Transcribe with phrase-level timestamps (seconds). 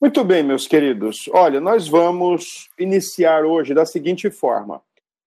[0.00, 1.28] Muito bem, meus queridos.
[1.32, 4.80] Olha, nós vamos iniciar hoje da seguinte forma.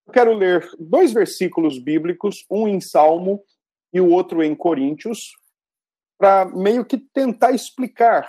[0.06, 3.44] Eu quero ler dois versículos bíblicos, um em Salmo
[3.92, 5.34] e o outro em Coríntios,
[6.18, 8.26] para meio que tentar explicar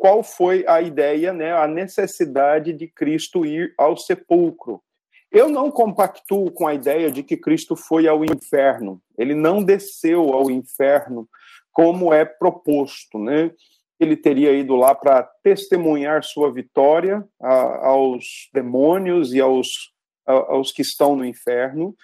[0.00, 4.82] qual foi a ideia, né, a necessidade de Cristo ir ao sepulcro.
[5.30, 9.02] Eu não compactuo com a ideia de que Cristo foi ao inferno.
[9.18, 11.28] Ele não desceu ao inferno
[11.70, 13.50] como é proposto, né?
[13.98, 19.92] Ele teria ido lá para testemunhar sua vitória a, aos demônios e aos,
[20.26, 21.94] a, aos que estão no inferno.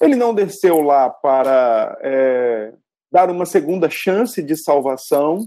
[0.00, 2.72] Ele não desceu lá para é,
[3.12, 5.46] dar uma segunda chance de salvação,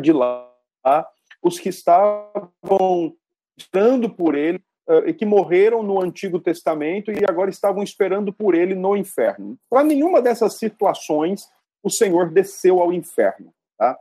[0.00, 0.48] de lá
[1.42, 3.14] os que estavam
[3.58, 4.62] esperando por ele
[5.04, 9.58] e que morreram no Antigo Testamento e agora estavam esperando por ele no inferno.
[9.68, 11.42] Para nenhuma dessas situações
[11.82, 13.52] o Senhor desceu ao inferno.
[13.76, 13.98] Tá?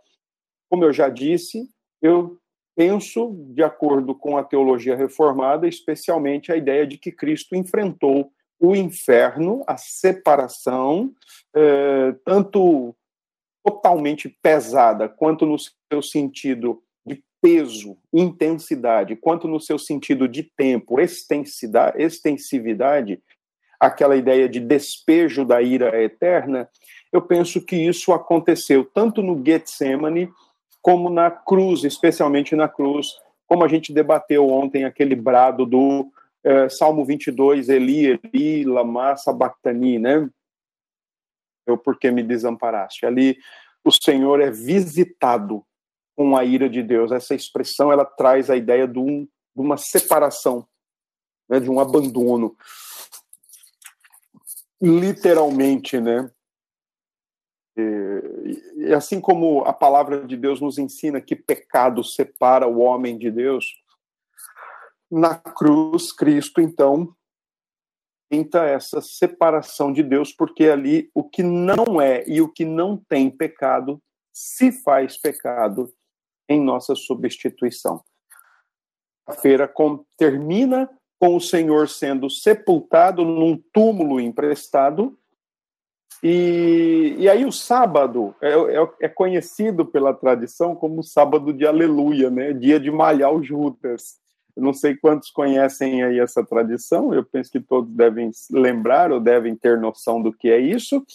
[0.69, 1.69] Como eu já disse,
[2.01, 2.37] eu
[2.75, 8.75] penso, de acordo com a teologia reformada, especialmente a ideia de que Cristo enfrentou o
[8.75, 11.11] inferno, a separação,
[11.55, 12.95] eh, tanto
[13.65, 20.99] totalmente pesada, quanto no seu sentido de peso, intensidade, quanto no seu sentido de tempo,
[20.99, 23.21] extensidade, extensividade,
[23.79, 26.69] aquela ideia de despejo da ira eterna,
[27.11, 30.29] eu penso que isso aconteceu tanto no Getsemane
[30.87, 36.09] como na cruz, especialmente na cruz, como a gente debateu ontem aquele brado do
[36.45, 40.29] eh, Salmo 22, Eli, Eli, lama sabachthani, né?
[41.65, 43.05] Eu, porque me desamparaste?
[43.05, 43.37] Ali,
[43.83, 45.61] o Senhor é visitado
[46.15, 47.11] com a ira de Deus.
[47.11, 50.65] Essa expressão, ela traz a ideia de, um, de uma separação,
[51.49, 51.59] né?
[51.59, 52.55] de um abandono.
[54.81, 56.31] Literalmente, né?
[57.77, 63.29] E, assim como a palavra de Deus nos ensina que pecado separa o homem de
[63.29, 63.65] Deus,
[65.09, 67.13] na cruz, Cristo, então,
[68.29, 72.97] tenta essa separação de Deus, porque ali o que não é e o que não
[72.97, 74.01] tem pecado
[74.33, 75.93] se faz pecado
[76.49, 78.03] em nossa substituição.
[79.25, 85.17] A feira com, termina com o Senhor sendo sepultado num túmulo emprestado
[86.23, 92.29] e, e aí o sábado é, é, é, conhecido pela tradição como sábado de aleluia,
[92.29, 92.53] né?
[92.53, 94.17] dia de malhar o Judas.
[94.55, 99.55] Não sei quantos conhecem aí essa tradição, eu penso que todos devem lembrar ou devem
[99.55, 101.05] ter noção do que é isso.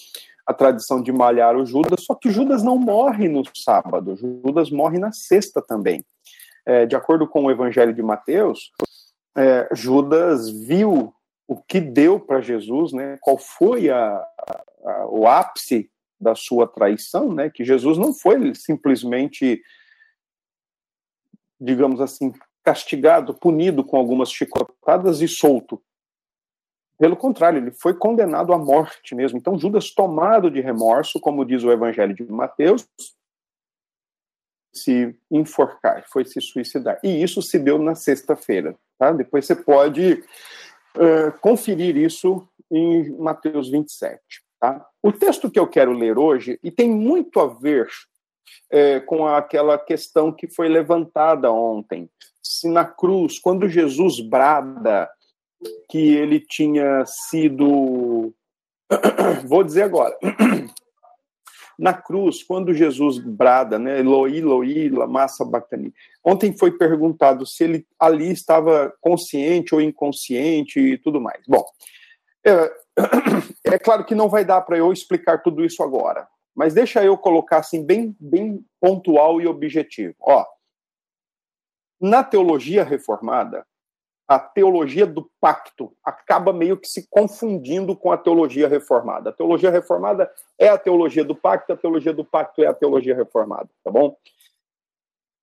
[0.46, 4.98] A tradição de malhar o Judas, só que Judas não morre no sábado, Judas morre
[4.98, 6.04] na sexta também.
[6.64, 8.70] É, de acordo com o Evangelho de Mateus,
[9.36, 11.12] é, Judas viu
[11.52, 13.18] o que deu para Jesus, né?
[13.20, 14.16] Qual foi a,
[14.84, 17.50] a, o ápice da sua traição, né?
[17.50, 19.62] Que Jesus não foi simplesmente,
[21.60, 22.32] digamos assim,
[22.64, 25.82] castigado, punido com algumas chicotadas e solto.
[26.98, 29.36] Pelo contrário, ele foi condenado à morte mesmo.
[29.36, 32.88] Então, Judas, tomado de remorso, como diz o Evangelho de Mateus,
[34.72, 36.98] se enforcar, foi se suicidar.
[37.02, 38.74] E isso se deu na sexta-feira.
[38.98, 39.12] Tá?
[39.12, 40.22] Depois você pode
[40.96, 44.20] uh, conferir isso em Mateus 27.
[44.60, 44.86] Tá?
[45.02, 47.88] O texto que eu quero ler hoje, e tem muito a ver
[48.70, 52.08] é, com aquela questão que foi levantada ontem.
[52.42, 55.08] Se na cruz, quando Jesus brada
[55.90, 58.32] que ele tinha sido.
[59.46, 60.16] Vou dizer agora.
[61.82, 65.92] Na cruz, quando Jesus brada, né, Eloi, Eloi, massa bacani.
[66.22, 71.42] Ontem foi perguntado se ele ali estava consciente ou inconsciente e tudo mais.
[71.44, 71.64] Bom,
[72.46, 72.72] é,
[73.74, 77.18] é claro que não vai dar para eu explicar tudo isso agora, mas deixa eu
[77.18, 80.14] colocar assim bem, bem pontual e objetivo.
[80.20, 80.46] Ó,
[82.00, 83.66] na teologia reformada,
[84.34, 89.28] a teologia do pacto acaba meio que se confundindo com a teologia reformada.
[89.28, 93.14] A teologia reformada é a teologia do pacto, a teologia do pacto é a teologia
[93.14, 94.16] reformada, tá bom?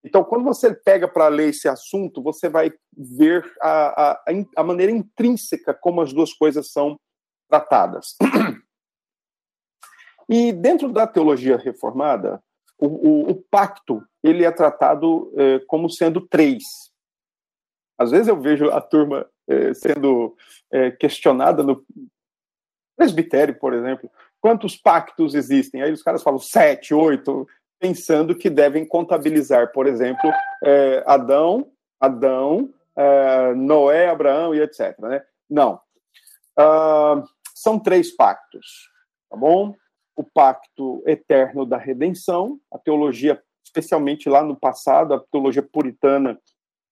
[0.04, 4.24] Então, quando você pega para ler esse assunto, você vai ver a, a,
[4.58, 6.98] a maneira intrínseca como as duas coisas são
[7.48, 8.16] tratadas.
[10.32, 12.40] E dentro da teologia reformada,
[12.80, 16.64] o, o, o pacto ele é tratado é, como sendo três.
[18.00, 20.36] Às vezes eu vejo a turma é, sendo
[20.72, 21.84] é, questionada no
[22.96, 24.10] presbitério, por exemplo,
[24.42, 25.82] quantos pactos existem?
[25.82, 27.48] Aí os caras falam sete, oito,
[27.80, 30.32] pensando que devem contabilizar, por exemplo,
[30.64, 32.74] é, Adão, Adão,
[33.56, 34.98] Noé, Abraão e etc.
[35.00, 35.24] Né?
[35.50, 35.80] Não.
[36.60, 37.24] Uh,
[37.56, 38.90] são três pactos,
[39.30, 39.74] tá bom?
[40.16, 46.40] O pacto eterno da redenção, a teologia especialmente lá no passado, a teologia puritana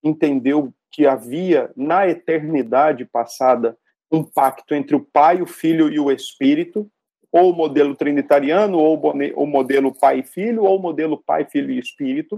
[0.03, 3.77] entendeu que havia na eternidade passada
[4.11, 6.89] um pacto entre o Pai, o Filho e o Espírito,
[7.31, 8.99] ou o modelo trinitariano, ou
[9.35, 12.37] o modelo Pai e Filho, ou o modelo Pai, Filho e Espírito.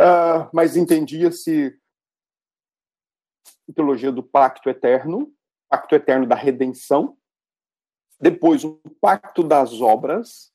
[0.00, 1.78] Uh, mas entendia-se
[3.72, 5.32] teologia do pacto eterno,
[5.68, 7.16] pacto eterno da redenção,
[8.20, 10.52] depois o pacto das obras,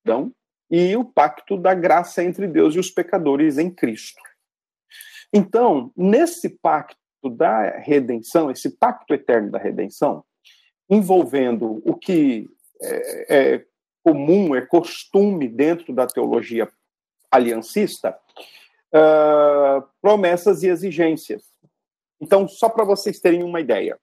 [0.00, 0.32] então,
[0.70, 4.22] e o pacto da graça entre Deus e os pecadores em Cristo.
[5.32, 6.98] Então, nesse pacto
[7.30, 10.24] da redenção, esse pacto eterno da redenção,
[10.90, 12.50] envolvendo o que
[12.80, 13.66] é, é
[14.04, 16.68] comum, é costume dentro da teologia
[17.30, 18.18] aliancista,
[18.92, 21.50] uh, promessas e exigências.
[22.20, 23.98] Então, só para vocês terem uma ideia,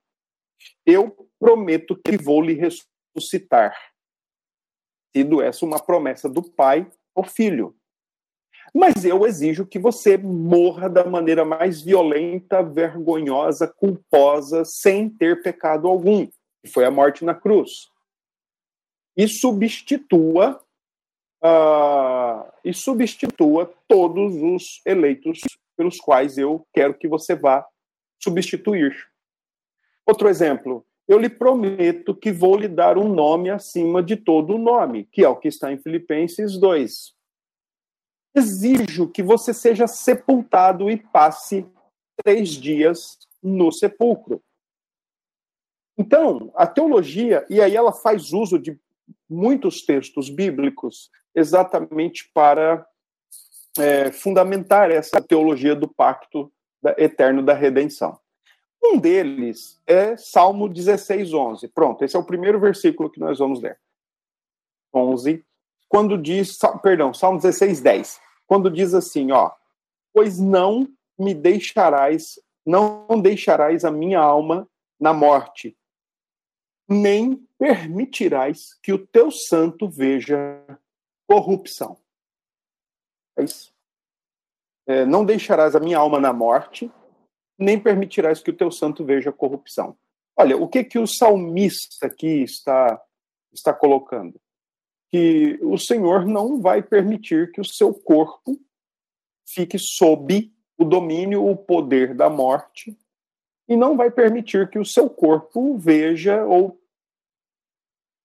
[0.84, 3.74] eu prometo que vou lhe ressuscitar,
[5.14, 7.76] sendo essa uma promessa do Pai ao Filho.
[8.74, 15.88] Mas eu exijo que você morra da maneira mais violenta, vergonhosa, culposa, sem ter pecado
[15.88, 17.88] algum, que foi a morte na cruz.
[19.16, 20.60] E substitua
[21.42, 25.40] uh, e substitua todos os eleitos
[25.76, 27.66] pelos quais eu quero que você vá
[28.22, 28.94] substituir.
[30.06, 34.58] Outro exemplo, eu lhe prometo que vou lhe dar um nome acima de todo o
[34.58, 37.18] nome, que é o que está em Filipenses 2
[38.34, 41.66] exijo que você seja sepultado e passe
[42.22, 44.42] três dias no sepulcro.
[45.98, 48.78] Então, a teologia, e aí ela faz uso de
[49.28, 52.86] muitos textos bíblicos exatamente para
[53.78, 56.52] é, fundamentar essa teologia do pacto
[56.96, 58.18] eterno da redenção.
[58.82, 61.68] Um deles é Salmo 16, 11.
[61.68, 63.78] Pronto, esse é o primeiro versículo que nós vamos ler.
[64.92, 65.44] 11,
[65.90, 69.50] quando diz, perdão, Salmo 16, 10, quando diz assim, ó,
[70.14, 70.88] pois não
[71.18, 74.68] me deixarás, não deixarás a minha alma
[75.00, 75.76] na morte,
[76.88, 80.64] nem permitirás que o teu santo veja
[81.26, 81.98] corrupção.
[83.36, 83.74] É isso.
[84.86, 86.90] É, não deixarás a minha alma na morte,
[87.58, 89.98] nem permitirás que o teu santo veja corrupção.
[90.36, 93.02] Olha, o que que o salmista aqui está
[93.52, 94.40] está colocando?
[95.10, 98.58] Que o Senhor não vai permitir que o seu corpo
[99.46, 102.96] fique sob o domínio, o poder da morte,
[103.68, 106.80] e não vai permitir que o seu corpo veja ou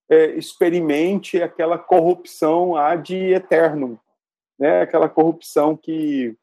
[0.10, 4.00] é, experimente aquela corrupção ad eterno,
[4.58, 4.82] né?
[4.82, 6.36] aquela corrupção que,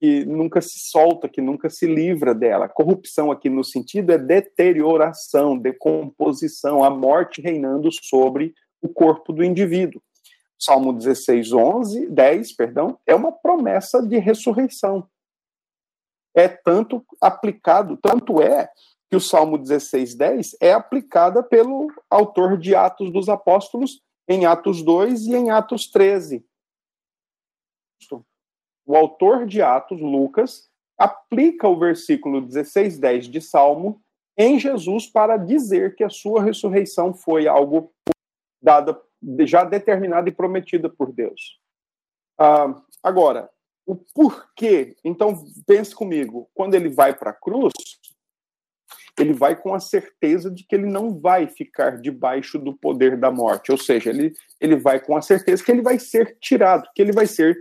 [0.00, 2.68] que nunca se solta, que nunca se livra dela.
[2.68, 8.54] Corrupção aqui no sentido é deterioração, decomposição, a morte reinando sobre
[8.84, 10.02] o corpo do indivíduo.
[10.58, 15.08] Salmo 16, 11, 10, perdão, é uma promessa de ressurreição.
[16.36, 18.70] É tanto aplicado, tanto é
[19.10, 24.82] que o Salmo 16, 10 é aplicada pelo autor de Atos dos Apóstolos em Atos
[24.82, 26.44] 2 e em Atos 13.
[28.86, 34.02] O autor de Atos, Lucas, aplica o versículo 16, 10 de Salmo
[34.36, 37.92] em Jesus para dizer que a sua ressurreição foi algo
[38.64, 38.98] dada,
[39.40, 41.60] já determinada e prometida por Deus.
[42.38, 43.50] Ah, agora,
[43.86, 44.96] o porquê?
[45.04, 47.72] Então, pense comigo, quando ele vai para a cruz,
[49.18, 53.30] ele vai com a certeza de que ele não vai ficar debaixo do poder da
[53.30, 57.02] morte, ou seja, ele, ele vai com a certeza que ele vai ser tirado, que
[57.02, 57.56] ele vai ser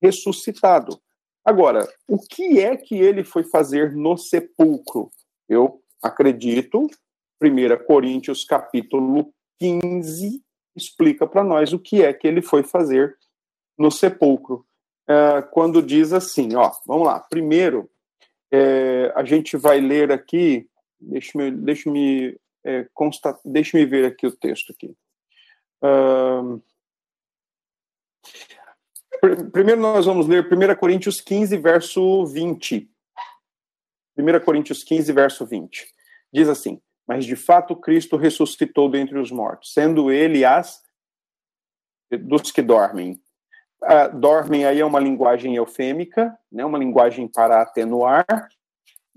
[0.00, 0.98] ressuscitado.
[1.44, 5.10] Agora, o que é que ele foi fazer no sepulcro?
[5.46, 6.86] Eu acredito,
[7.42, 10.42] 1 Coríntios capítulo 15
[10.76, 13.16] explica para nós o que é que ele foi fazer
[13.78, 14.66] no sepulcro.
[15.06, 17.20] É, quando diz assim, ó, vamos lá.
[17.20, 17.90] Primeiro,
[18.50, 20.68] é, a gente vai ler aqui,
[21.00, 24.96] deixe-me deixe -me, é, -me ver aqui o texto aqui.
[25.82, 26.62] Uh,
[29.52, 32.90] primeiro nós vamos ler 1 Coríntios 15, verso 20.
[34.16, 35.86] 1 Coríntios 15, verso 20.
[36.32, 40.82] Diz assim: mas de fato Cristo ressuscitou dentre os mortos, sendo ele as
[42.10, 43.20] dos que dormem.
[43.82, 48.24] Uh, dormem aí é uma linguagem eufêmica, né, uma linguagem para atenuar,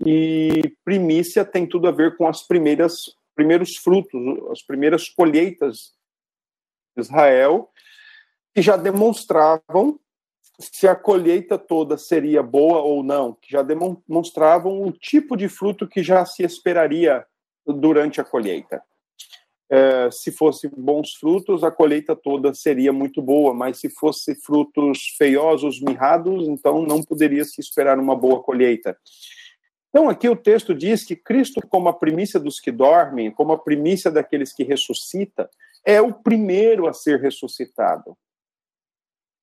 [0.04, 5.92] e primícia tem tudo a ver com as primeiras primeiros frutos, as primeiras colheitas
[6.96, 7.70] de Israel,
[8.52, 10.00] que já demonstravam
[10.58, 15.86] se a colheita toda seria boa ou não, que já demonstravam o tipo de fruto
[15.86, 17.24] que já se esperaria
[17.72, 18.82] durante a colheita.
[19.70, 25.14] é, se fosse bons frutos, a colheita toda seria muito boa, mas se fosse frutos
[25.18, 28.96] feiosos, mirrados, então não poderia se esperar uma boa colheita.
[29.90, 33.58] Então, aqui o texto diz que Cristo, como a primícia dos que dormem, como a
[33.58, 35.50] primícia daqueles que ressuscita,
[35.84, 38.16] é o primeiro a ser ressuscitado.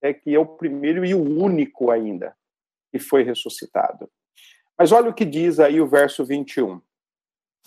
[0.02, 2.36] É que é o primeiro e o único ainda
[2.92, 4.10] que foi ressuscitado.
[4.78, 6.80] Mas olha o que diz aí o verso 21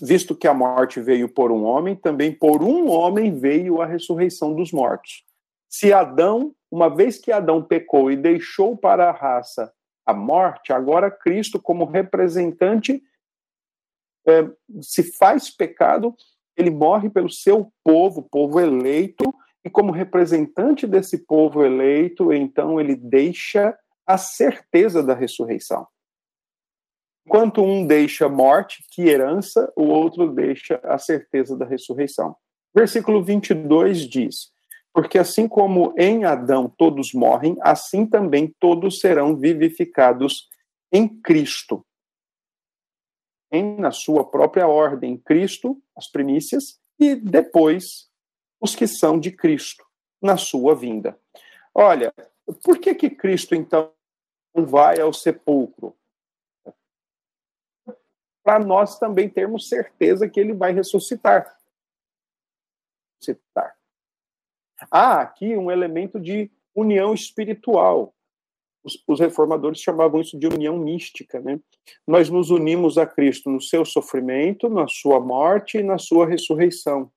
[0.01, 4.55] visto que a morte veio por um homem, também por um homem veio a ressurreição
[4.55, 5.25] dos mortos.
[5.69, 9.73] Se Adão, uma vez que Adão pecou e deixou para a raça
[10.07, 13.03] a morte, agora Cristo, como representante,
[14.27, 14.49] é,
[14.81, 16.15] se faz pecado,
[16.57, 19.25] ele morre pelo seu povo, povo eleito,
[19.65, 23.77] e como representante desse povo eleito, então ele deixa
[24.07, 25.87] a certeza da ressurreição.
[27.29, 32.35] Enquanto um deixa morte, que herança, o outro deixa a certeza da ressurreição.
[32.75, 34.51] Versículo 22 diz:
[34.95, 40.49] Porque assim como em Adão todos morrem, assim também todos serão vivificados
[40.91, 41.85] em Cristo.
[43.53, 48.09] Em, na sua própria ordem, Cristo, as primícias, e depois
[48.59, 49.85] os que são de Cristo,
[50.23, 51.21] na sua vinda.
[51.75, 52.11] Olha,
[52.65, 53.93] por que que Cristo então
[54.55, 55.95] vai ao sepulcro?
[58.49, 61.55] Para nós também termos certeza que ele vai ressuscitar.
[63.21, 63.77] ressuscitar.
[64.91, 68.15] Há aqui um elemento de união espiritual.
[68.83, 71.43] Os, os, reformadores chamavam isso de união mística.
[71.43, 71.61] Né?
[72.07, 77.13] Nós nos unimos a Cristo no seu sofrimento, na sua morte e na sua ressurreição.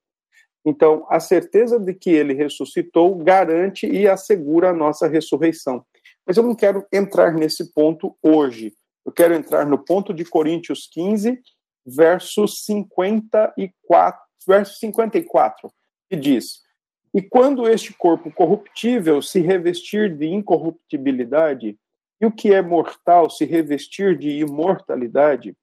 [0.65, 5.85] Então, a certeza de que ele ressuscitou garante e assegura a nossa ressurreição.
[6.27, 8.73] Mas eu não quero entrar nesse ponto hoje.
[9.05, 11.41] Eu quero entrar no ponto de Coríntios 15,
[11.85, 15.71] verso 54, verso 54,
[16.09, 16.61] que diz:
[17.13, 21.77] E quando este corpo corruptível se revestir de incorruptibilidade,
[22.19, 25.57] e o que é mortal se revestir de imortalidade,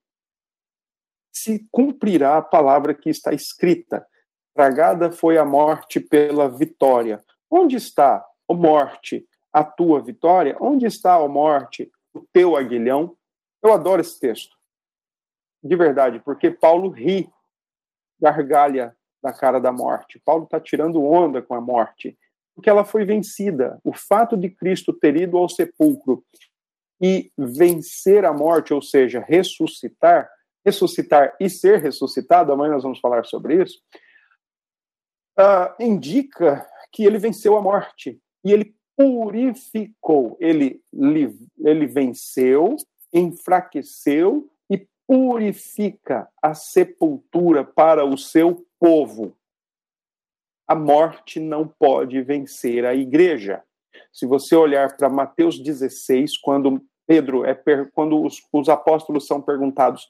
[1.31, 4.05] se cumprirá a palavra que está escrita:
[4.53, 7.23] Tragada foi a morte pela vitória.
[7.49, 10.57] Onde está, ó morte, a tua vitória?
[10.59, 13.15] Onde está, ó morte, o teu aguilhão?
[13.61, 14.57] Eu adoro esse texto.
[15.61, 17.29] De verdade, porque Paulo ri,
[18.19, 20.21] gargalha da cara da morte.
[20.23, 22.17] Paulo está tirando onda com a morte,
[22.55, 23.79] porque ela foi vencida.
[23.83, 26.23] O fato de Cristo ter ido ao sepulcro
[27.01, 30.29] e vencer a morte, ou seja, ressuscitar,
[30.65, 33.81] ressuscitar e ser ressuscitado, amanhã nós vamos falar sobre isso,
[35.37, 42.75] uh, indica que ele venceu a morte e ele purificou, ele, ele venceu
[43.13, 49.35] enfraqueceu e purifica a sepultura para o seu povo.
[50.67, 53.63] A morte não pode vencer a igreja.
[54.13, 57.55] Se você olhar para Mateus 16, quando Pedro é
[57.91, 60.07] quando os, os apóstolos são perguntados,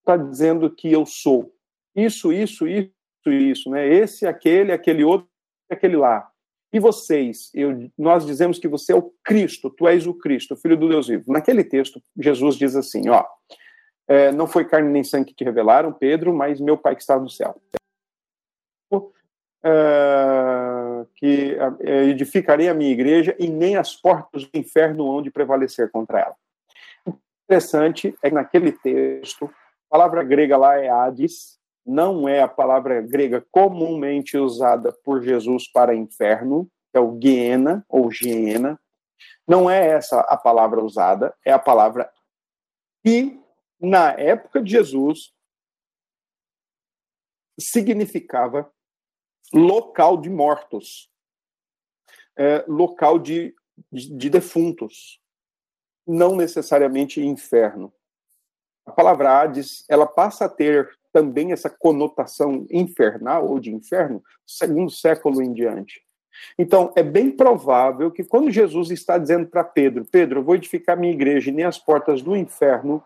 [0.00, 1.52] está dizendo que eu sou
[1.98, 2.92] isso, isso, isso,
[3.26, 3.86] isso, né?
[3.88, 5.28] Esse, aquele, aquele outro,
[5.68, 6.30] aquele lá.
[6.72, 10.76] E vocês, eu, nós dizemos que você é o Cristo, tu és o Cristo, Filho
[10.76, 11.32] do Deus vivo.
[11.32, 13.24] Naquele texto, Jesus diz assim: ó,
[14.06, 17.18] é, não foi carne nem sangue que te revelaram, Pedro, mas meu Pai que está
[17.18, 17.60] no céu.
[19.62, 25.30] É, que é, edificarei a minha igreja e nem as portas do inferno hão de
[25.30, 26.36] prevalecer contra ela.
[27.06, 31.57] O interessante é que naquele texto, a palavra grega lá é Hades,
[31.88, 38.10] não é a palavra grega comumente usada por Jesus para inferno, é o Guiena ou
[38.10, 38.78] Giena.
[39.46, 42.12] Não é essa a palavra usada, é a palavra
[43.02, 43.40] que,
[43.80, 45.32] na época de Jesus,
[47.58, 48.70] significava
[49.54, 51.10] local de mortos,
[52.36, 53.56] é, local de,
[53.90, 55.22] de, de defuntos,
[56.06, 57.90] não necessariamente inferno.
[58.84, 64.88] A palavra Hades, ela passa a ter também essa conotação infernal ou de inferno, segundo
[64.88, 66.00] século em diante.
[66.56, 70.96] Então, é bem provável que quando Jesus está dizendo para Pedro: Pedro, eu vou edificar
[70.96, 73.02] minha igreja e nem as portas do inferno,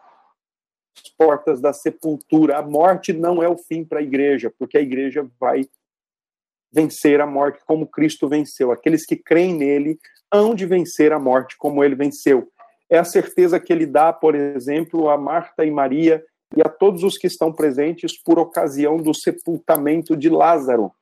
[0.95, 4.83] as portas da sepultura, a morte não é o fim para a igreja, porque a
[4.83, 5.63] igreja vai
[6.71, 8.73] vencer a morte como Cristo venceu.
[8.73, 9.99] Aqueles que creem nele
[10.31, 12.47] hão de vencer a morte como ele venceu.
[12.91, 16.23] É a certeza que ele dá, por exemplo, a Marta e Maria
[16.57, 20.93] e a todos os que estão presentes por ocasião do sepultamento de Lázaro.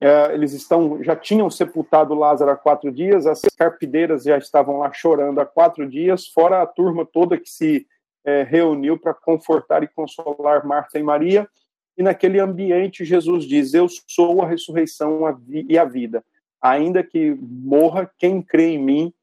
[0.00, 4.92] É, eles estão, já tinham sepultado Lázaro há quatro dias, as carpideiras já estavam lá
[4.92, 7.86] chorando há quatro dias, fora a turma toda que se
[8.24, 11.48] é, reuniu para confortar e consolar Marta e Maria.
[11.96, 16.24] e naquele ambiente Jesus diz: Eu sou a ressurreição e a vida.
[16.60, 19.14] Ainda que morra quem crê em mim,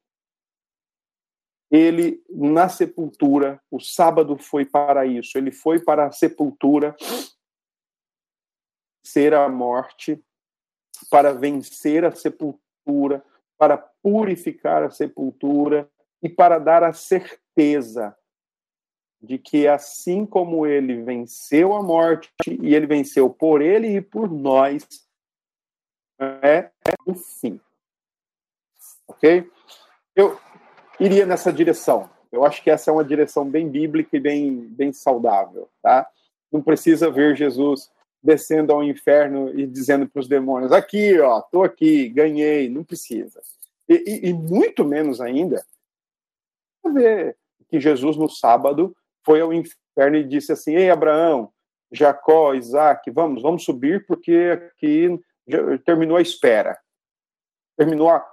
[1.75, 6.95] ele na sepultura, o sábado foi para isso, ele foi para a sepultura
[9.03, 10.23] ser a morte,
[11.09, 13.23] para vencer a sepultura,
[13.57, 15.89] para purificar a sepultura
[16.21, 18.17] e para dar a certeza
[19.21, 24.31] de que assim como ele venceu a morte e ele venceu por ele e por
[24.31, 24.87] nós,
[26.19, 26.71] é,
[27.05, 27.59] o fim.
[29.07, 29.49] Ok?
[30.15, 30.39] Eu
[30.99, 32.09] iria nessa direção.
[32.31, 36.07] Eu acho que essa é uma direção bem bíblica e bem, bem saudável, tá?
[36.51, 37.89] Não precisa ver Jesus
[38.21, 42.69] descendo ao inferno e dizendo para os demônios: aqui, ó, tô aqui, ganhei.
[42.69, 43.41] Não precisa.
[43.87, 43.93] E,
[44.25, 45.63] e, e muito menos ainda
[46.93, 47.37] ver
[47.69, 51.51] que Jesus no sábado foi ao inferno e disse assim: Ei, Abraão,
[51.91, 55.19] Jacó, Isaac, vamos, vamos subir, porque aqui
[55.85, 56.77] terminou a espera.
[57.77, 58.25] Terminou a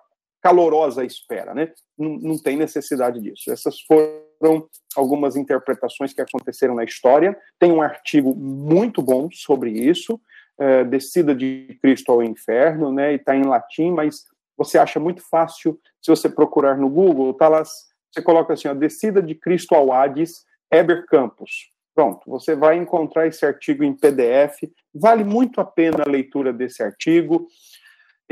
[0.43, 1.73] calorosa espera, né?
[1.97, 3.51] Não, não tem necessidade disso.
[3.51, 7.39] Essas foram algumas interpretações que aconteceram na história.
[7.59, 10.21] Tem um artigo muito bom sobre isso,
[10.59, 13.13] é, Descida de Cristo ao Inferno, né?
[13.13, 14.25] E está em latim, mas
[14.59, 18.75] você acha muito fácil se você procurar no Google, tá lá, você coloca assim, a
[18.75, 21.71] Descida de Cristo ao Hades, Heber Campos.
[21.95, 24.63] Pronto, você vai encontrar esse artigo em PDF.
[24.95, 27.47] Vale muito a pena a leitura desse artigo.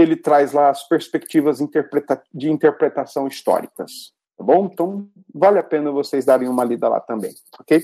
[0.01, 1.59] Ele traz lá as perspectivas
[2.33, 4.13] de interpretação históricas.
[4.37, 4.71] Tá bom?
[4.73, 7.83] Então, vale a pena vocês darem uma lida lá também, ok?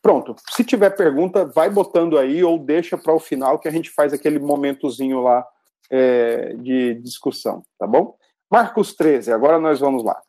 [0.00, 0.36] Pronto.
[0.50, 4.12] Se tiver pergunta, vai botando aí ou deixa para o final que a gente faz
[4.12, 5.44] aquele momentozinho lá
[5.90, 8.16] é, de discussão, tá bom?
[8.50, 10.20] Marcos 13, agora nós vamos lá.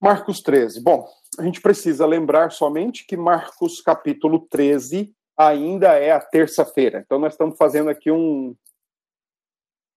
[0.00, 0.82] Marcos 13.
[0.82, 1.06] Bom,
[1.38, 7.02] a gente precisa lembrar somente que Marcos capítulo 13 ainda é a terça-feira.
[7.04, 8.54] Então nós estamos fazendo aqui um,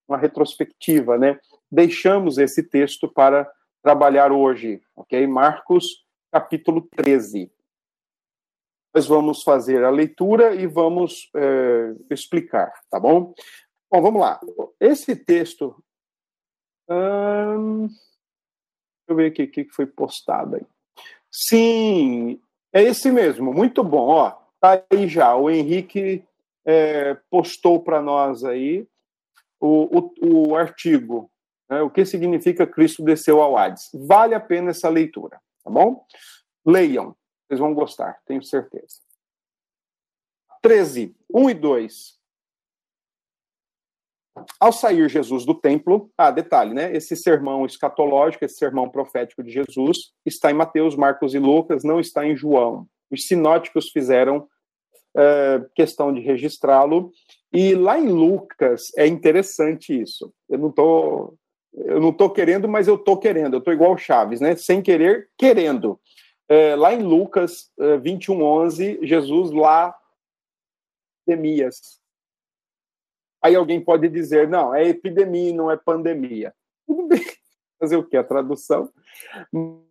[0.07, 1.39] uma retrospectiva, né?
[1.71, 3.49] Deixamos esse texto para
[3.81, 5.25] trabalhar hoje, ok?
[5.27, 7.51] Marcos capítulo 13.
[8.93, 13.33] Nós vamos fazer a leitura e vamos é, explicar, tá bom?
[13.91, 14.39] Bom, vamos lá.
[14.79, 15.75] Esse texto.
[16.89, 17.99] Hum, deixa
[19.07, 20.65] eu ver aqui o que foi postado aí.
[21.31, 22.39] Sim,
[22.71, 24.07] é esse mesmo, muito bom.
[24.07, 25.35] Ó, tá aí já.
[25.35, 26.23] O Henrique
[26.65, 28.87] é, postou para nós aí
[29.65, 31.31] o, o, o artigo.
[31.69, 33.89] Né, o que significa Cristo desceu ao Hades?
[33.93, 36.05] Vale a pena essa leitura, tá bom?
[36.65, 37.15] Leiam,
[37.47, 38.99] vocês vão gostar, tenho certeza.
[40.61, 42.15] 13, 1 e 2.
[44.59, 46.93] Ao sair Jesus do templo, ah, detalhe, né?
[46.93, 51.99] Esse sermão escatológico, esse sermão profético de Jesus, está em Mateus, Marcos e Lucas, não
[51.99, 52.87] está em João.
[53.09, 54.47] Os sinóticos fizeram
[55.15, 57.11] é, questão de registrá-lo.
[57.55, 60.33] E lá em Lucas é interessante isso.
[60.49, 61.33] Eu não tô,
[61.73, 63.55] eu não tô querendo, mas eu tô querendo.
[63.55, 64.55] Eu tô igual o Chaves, né?
[64.55, 65.99] Sem querer, querendo.
[66.47, 69.95] É, lá em Lucas é, 21, 11, Jesus lá
[71.27, 71.99] epidemias
[73.41, 76.51] Aí alguém pode dizer, não, é epidemia, não é pandemia.
[76.87, 77.23] Tudo bem,
[77.79, 78.17] fazer o que?
[78.17, 78.89] A tradução.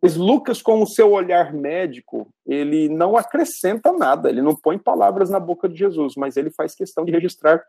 [0.02, 5.30] Mas Lucas, com o seu olhar médico, ele não acrescenta nada, ele não põe palavras
[5.30, 7.64] na boca de Jesus, mas ele faz questão de registrar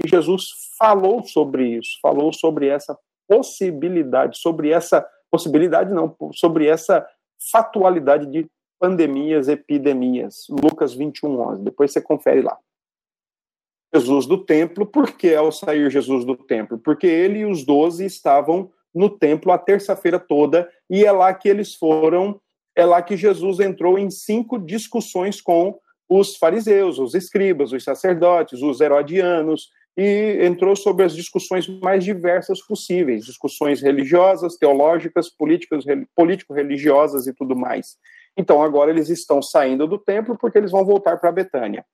[0.00, 0.46] que Jesus
[0.78, 2.98] falou sobre isso, falou sobre essa
[3.28, 7.06] possibilidade, sobre essa possibilidade não, sobre essa
[7.50, 8.46] fatualidade de
[8.78, 10.46] pandemias, epidemias.
[10.50, 11.62] Lucas 21, 11.
[11.62, 12.58] Depois você confere lá.
[13.94, 14.84] Jesus do templo.
[14.84, 16.78] Por que ao sair Jesus do templo?
[16.78, 21.48] Porque ele e os doze estavam no templo a terça-feira toda e é lá que
[21.48, 22.40] eles foram,
[22.76, 25.78] é lá que Jesus entrou em cinco discussões com
[26.08, 32.60] os fariseus, os escribas, os sacerdotes, os herodianos, e entrou sobre as discussões mais diversas
[32.60, 35.84] possíveis, discussões religiosas, teológicas, políticas,
[36.16, 37.96] político-religiosas e tudo mais.
[38.36, 41.84] Então agora eles estão saindo do templo porque eles vão voltar para Betânia.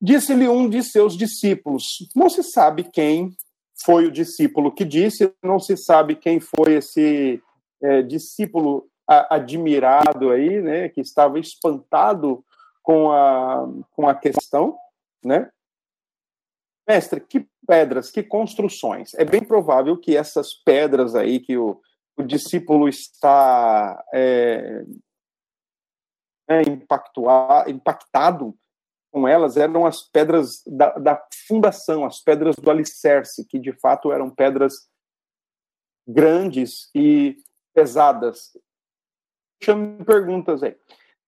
[0.00, 1.84] Disse-lhe um de seus discípulos.
[2.14, 3.32] Não se sabe quem
[3.84, 7.42] foi o discípulo que disse, não se sabe quem foi esse
[7.82, 12.44] é, discípulo admirado aí, né, que estava espantado
[12.82, 14.76] com a, com a questão,
[15.24, 15.50] né?
[16.86, 19.14] Mestre, que pedras, que construções.
[19.14, 21.80] É bem provável que essas pedras aí que o,
[22.16, 24.84] o discípulo está é,
[26.48, 26.62] é,
[27.68, 28.54] impactado
[29.18, 34.12] com elas eram as pedras da, da, fundação, as pedras do alicerce, que de fato
[34.12, 34.88] eram pedras
[36.06, 37.36] grandes e
[37.74, 38.56] pesadas.
[39.60, 40.76] Chame perguntas aí.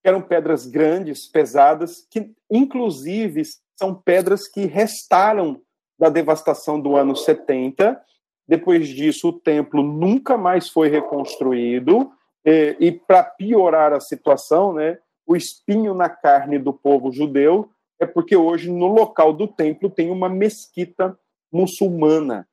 [0.05, 3.43] Eram pedras grandes, pesadas, que inclusive
[3.77, 5.61] são pedras que restaram
[5.99, 8.01] da devastação do ano 70.
[8.47, 12.13] Depois disso, o templo nunca mais foi reconstruído.
[12.45, 17.69] E, e para piorar a situação, né, o espinho na carne do povo judeu
[18.01, 21.19] é porque hoje no local do templo tem uma mesquita
[21.53, 22.49] muçulmana.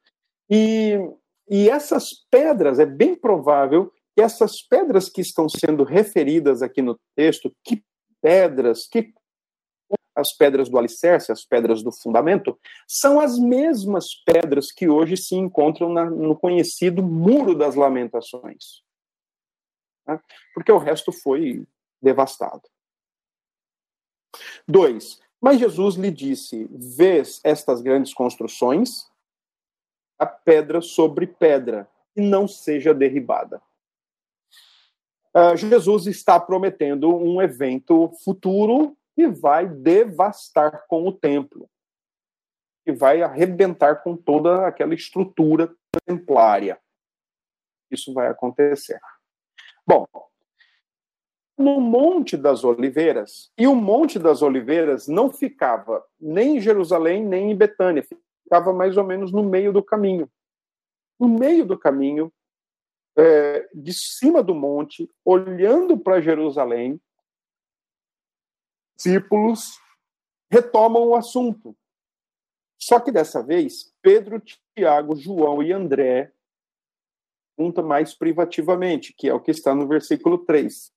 [0.50, 0.96] E,
[1.50, 7.00] e essas pedras, é bem provável que essas pedras que estão sendo referidas aqui no
[7.16, 7.84] texto, que
[8.22, 9.14] pedras, que
[10.16, 15.36] as pedras do alicerce, as pedras do fundamento, são as mesmas pedras que hoje se
[15.36, 18.82] encontram na, no conhecido Muro das Lamentações.
[20.08, 20.20] Né?
[20.56, 21.68] Porque o resto foi
[22.02, 22.64] devastado.
[24.68, 29.10] Dois, mas Jesus lhe disse: Vês estas grandes construções?
[30.20, 33.62] A pedra sobre pedra, e não seja derribada.
[35.36, 41.70] Uh, Jesus está prometendo um evento futuro que vai devastar com o templo,
[42.84, 45.72] que vai arrebentar com toda aquela estrutura
[46.06, 46.80] templária.
[47.92, 49.00] Isso vai acontecer.
[49.86, 50.08] Bom,
[51.58, 53.52] no Monte das Oliveiras.
[53.58, 58.06] E o Monte das Oliveiras não ficava nem em Jerusalém, nem em Betânia,
[58.44, 60.30] ficava mais ou menos no meio do caminho.
[61.20, 62.32] No meio do caminho,
[63.18, 67.02] é, de cima do monte, olhando para Jerusalém,
[68.96, 69.80] discípulos
[70.52, 71.76] retomam o assunto.
[72.80, 74.42] Só que dessa vez, Pedro,
[74.76, 76.32] Tiago, João e André
[77.56, 80.96] perguntam mais privativamente, que é o que está no versículo 3.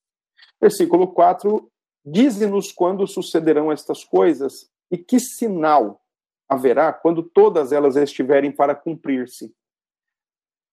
[0.61, 1.71] Versículo 4:
[2.05, 6.01] Dize-nos quando sucederão estas coisas e que sinal
[6.49, 9.55] haverá quando todas elas estiverem para cumprir-se.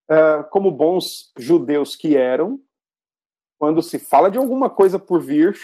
[0.09, 2.59] Uh, como bons judeus que eram,
[3.59, 5.57] quando se fala de alguma coisa por vir,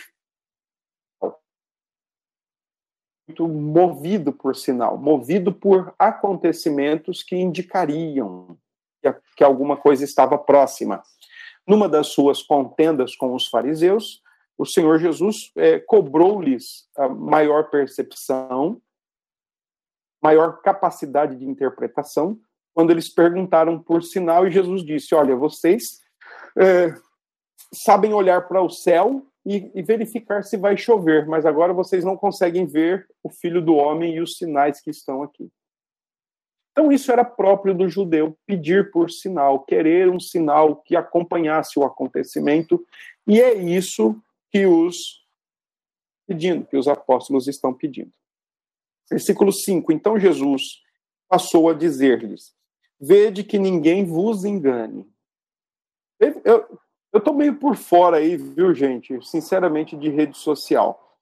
[3.28, 8.58] muito movido por sinal, movido por acontecimentos que indicariam
[9.36, 11.04] que, alguma coisa estava próxima.
[11.68, 14.22] Numa das suas contendas com os fariseus,
[14.58, 18.82] o Senhor Jesus é, cobrou-lhes a maior percepção,
[20.22, 22.40] maior capacidade de interpretação,
[22.74, 26.00] quando eles perguntaram por sinal, e Jesus disse: Olha, vocês
[26.58, 26.94] é,
[27.74, 32.16] sabem olhar para o céu e, e, verificar se vai chover, mas agora vocês não
[32.16, 35.50] conseguem ver o filho do homem e os sinais que estão aqui.
[36.74, 41.84] Então, isso era próprio do judeu, pedir por sinal, querer um sinal que acompanhasse o
[41.84, 42.84] acontecimento,
[43.28, 44.20] e é isso
[44.52, 45.24] que os
[46.28, 48.12] pedindo, que os apóstolos estão pedindo.
[49.10, 50.82] Versículo 5: Então Jesus
[51.30, 52.56] passou a dizer-lhes:
[53.00, 55.08] Vede que ninguém vos engane.
[56.20, 56.80] Eu
[57.14, 59.22] estou meio por fora aí, viu, gente?
[59.24, 61.13] Sinceramente, de rede social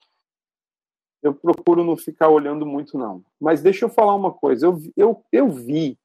[1.22, 3.24] eu procuro não ficar olhando muito, não.
[3.40, 4.66] Mas deixa eu falar uma coisa.
[4.66, 5.98] Eu, eu, eu vi,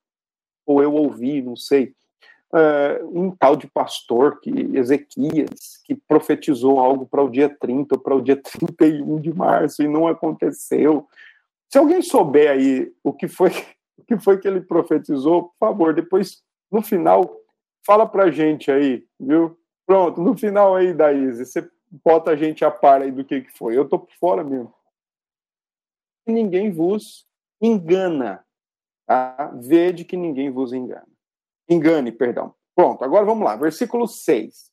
[0.67, 1.95] ou eu ouvi, não sei,
[2.53, 8.01] uh, um tal de pastor, que Ezequias, que profetizou algo para o dia 30 ou
[8.01, 11.07] para o dia 31 de março e não aconteceu.
[11.71, 13.51] Se alguém souber aí o que foi,
[13.97, 17.35] o que, foi que ele profetizou, por favor, depois, no final,
[17.87, 19.59] fala para gente aí, viu?
[19.87, 21.67] Pronto, no final aí, Daís, você
[22.05, 23.79] bota a gente a par aí do que, que foi.
[23.79, 24.76] Eu tô por fora mesmo
[26.33, 27.27] ninguém vos
[27.61, 28.45] engana.
[29.07, 29.53] Tá?
[29.55, 31.07] Vede que ninguém vos engana.
[31.69, 32.55] Engane, perdão.
[32.75, 33.57] Pronto, agora vamos lá.
[33.57, 34.71] Versículo 6.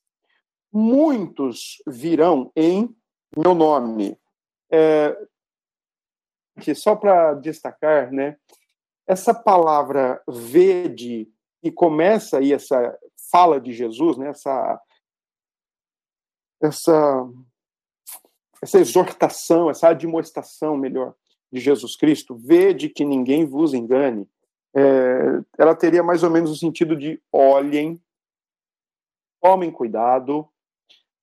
[0.72, 2.94] Muitos virão em
[3.36, 4.18] meu nome.
[4.70, 5.16] É,
[6.74, 8.36] só para destacar, né?
[9.06, 11.28] Essa palavra vede,
[11.62, 12.98] que começa aí essa
[13.30, 14.28] fala de Jesus, né?
[14.28, 14.80] Essa,
[16.62, 17.28] essa,
[18.62, 21.14] essa exortação, essa admoestação, melhor,
[21.54, 24.28] de Jesus Cristo, vede que ninguém vos engane,
[24.74, 28.02] é, ela teria mais ou menos o sentido de olhem,
[29.40, 30.48] tomem cuidado,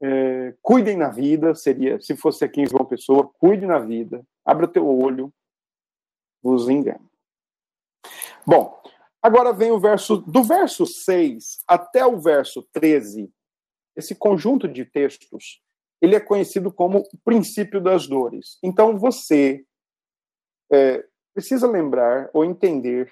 [0.01, 4.69] é, cuidem na vida, seria, se fosse aqui em João Pessoa, cuide na vida, abra
[4.69, 5.33] teu olho,
[6.41, 7.11] vos engane.
[8.47, 8.81] Bom,
[9.21, 13.29] agora vem o verso, do verso 6 até o verso 13,
[13.97, 15.61] esse conjunto de textos,
[16.01, 18.57] ele é conhecido como o princípio das dores.
[18.63, 19.65] Então, você
[20.71, 23.11] é, precisa lembrar ou entender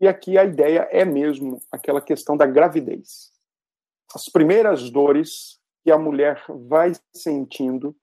[0.00, 3.30] e aqui a ideia é mesmo aquela questão da gravidez.
[4.14, 7.94] As primeiras dores que a mulher vai sentindo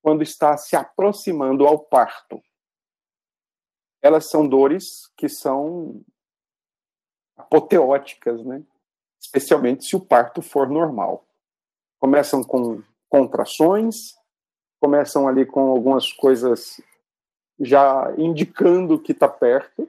[0.00, 2.40] quando está se aproximando ao parto.
[4.00, 6.02] Elas são dores que são
[7.36, 8.64] apoteóticas, né?
[9.20, 11.26] especialmente se o parto for normal.
[11.98, 14.14] começam com contrações,
[14.80, 16.80] começam ali com algumas coisas
[17.60, 19.86] já indicando que está perto,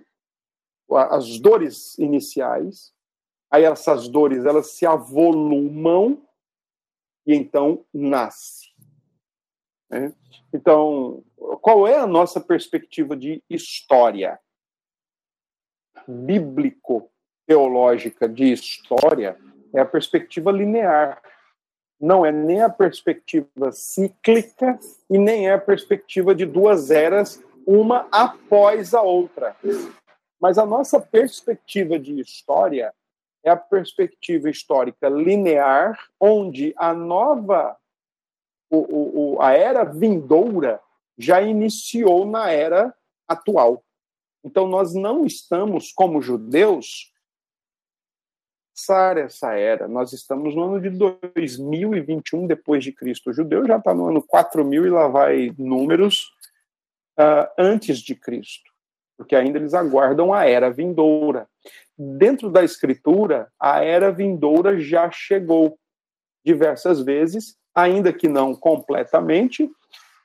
[0.92, 2.94] as dores iniciais,
[3.50, 6.22] aí essas dores elas se avolumam
[7.26, 8.70] e então nasce.
[9.90, 10.14] Né?
[10.54, 11.24] Então,
[11.62, 14.38] qual é a nossa perspectiva de história?
[16.08, 19.38] Bíblico-teológica de história
[19.74, 21.24] é a perspectiva linear.
[22.02, 28.08] Não é nem a perspectiva cíclica e nem é a perspectiva de duas eras, uma
[28.12, 29.56] após a outra.
[30.40, 32.92] Mas a nossa perspectiva de história
[33.44, 37.78] é a perspectiva histórica linear, onde a nova,
[38.70, 40.80] o, o, a era vindoura
[41.18, 42.94] já iniciou na era
[43.28, 43.84] atual.
[44.44, 47.11] Então, nós não estamos, como judeus,
[48.82, 49.88] passar essa era.
[49.88, 53.30] Nós estamos no ano de 2021 depois de Cristo.
[53.30, 56.32] O judeu já está no ano 4000 e lá vai números
[57.20, 58.72] uh, antes de Cristo,
[59.18, 61.48] porque ainda eles aguardam a era vindoura.
[61.98, 65.78] Dentro da Escritura, a era vindoura já chegou
[66.44, 69.70] diversas vezes, ainda que não completamente,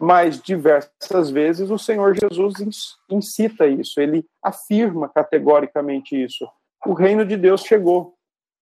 [0.00, 6.48] mas diversas vezes o Senhor Jesus incita isso, ele afirma categoricamente isso.
[6.86, 8.15] O reino de Deus chegou,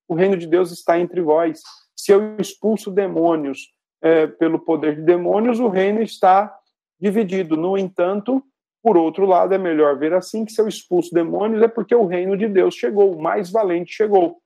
[0.09, 1.61] o reino de Deus está entre vós.
[1.97, 6.55] Se eu expulso demônios é, pelo poder de demônios, o reino está
[7.01, 7.57] dividido.
[7.57, 8.43] No entanto,
[8.83, 12.07] por outro lado, é melhor ver assim que se eu expulso demônios é porque o
[12.07, 14.39] reino de Deus chegou, o mais valente chegou.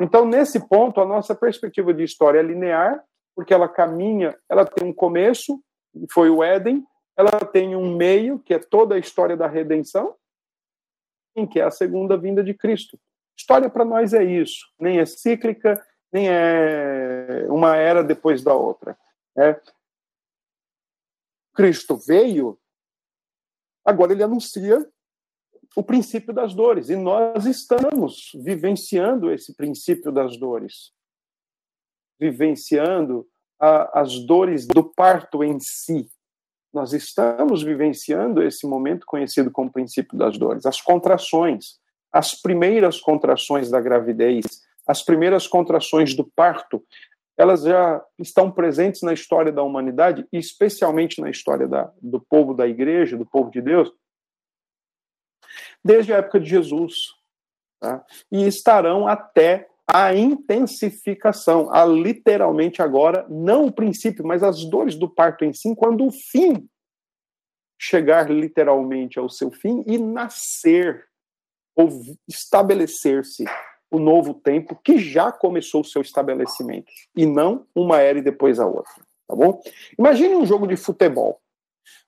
[0.00, 3.02] Então, nesse ponto, a nossa perspectiva de história é linear,
[3.34, 5.62] porque ela caminha, ela tem um começo,
[6.12, 6.84] foi o Éden,
[7.16, 10.14] ela tem um meio, que é toda a história da redenção,
[11.50, 12.98] que é a segunda vinda de Cristo.
[13.40, 18.98] História para nós é isso, nem é cíclica, nem é uma era depois da outra.
[19.34, 19.58] É,
[21.54, 22.60] Cristo veio,
[23.82, 24.86] agora ele anuncia
[25.74, 30.92] o princípio das dores, e nós estamos vivenciando esse princípio das dores,
[32.20, 33.26] vivenciando
[33.58, 36.10] a, as dores do parto em si.
[36.74, 41.80] Nós estamos vivenciando esse momento conhecido como princípio das dores, as contrações,
[42.12, 44.44] as primeiras contrações da gravidez,
[44.86, 46.84] as primeiras contrações do parto,
[47.36, 52.52] elas já estão presentes na história da humanidade, e especialmente na história da, do povo
[52.52, 53.90] da igreja, do povo de Deus,
[55.82, 57.14] desde a época de Jesus.
[57.80, 58.04] Tá?
[58.30, 65.08] E estarão até a intensificação, a literalmente agora, não o princípio, mas as dores do
[65.08, 66.68] parto em si, quando o fim
[67.80, 71.09] chegar literalmente ao seu fim e nascer
[71.76, 71.88] ou
[72.28, 73.44] estabelecer-se
[73.90, 78.60] o novo tempo que já começou o seu estabelecimento e não uma era e depois
[78.60, 78.94] a outra,
[79.26, 79.60] tá bom?
[79.98, 81.40] Imagine um jogo de futebol.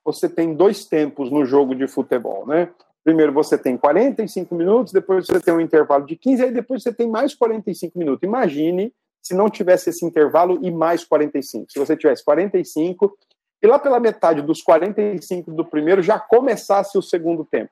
[0.05, 2.71] Você tem dois tempos no jogo de futebol, né?
[3.05, 6.93] Primeiro você tem 45 minutos, depois você tem um intervalo de 15, aí depois você
[6.93, 8.23] tem mais 45 minutos.
[8.23, 11.71] Imagine se não tivesse esse intervalo e mais 45.
[11.71, 13.17] Se você tivesse 45
[13.61, 17.71] e lá pela metade dos 45 do primeiro já começasse o segundo tempo.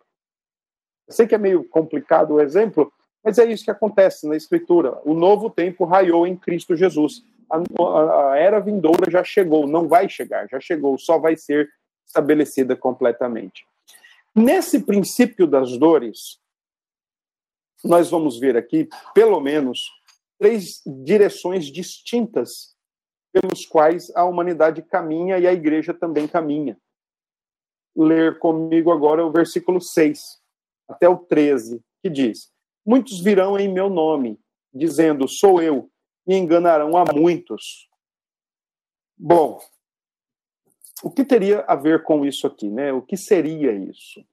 [1.11, 2.93] Sei que é meio complicado o exemplo,
[3.23, 5.01] mas é isso que acontece na Escritura.
[5.05, 7.23] O novo tempo raiou em Cristo Jesus.
[7.51, 11.69] A, a, era vindoura já chegou, não vai chegar, já chegou, só vai ser
[12.07, 13.67] estabelecida completamente.
[14.35, 16.39] Nesse princípio das dores,
[17.85, 19.91] nós vamos ver aqui, pelo menos,
[20.39, 22.77] três direções distintas
[23.33, 26.79] pelos quais a humanidade caminha e a igreja também caminha.
[27.97, 30.40] Ler comigo agora o versículo 6
[30.91, 32.53] até o 13, que diz:
[32.85, 34.39] Muitos virão em meu nome,
[34.75, 35.91] dizendo: Sou eu,
[36.27, 37.89] e enganarão a muitos.
[39.17, 39.61] Bom,
[41.03, 42.93] o que teria a ver com isso aqui, né?
[42.93, 44.25] O que seria isso?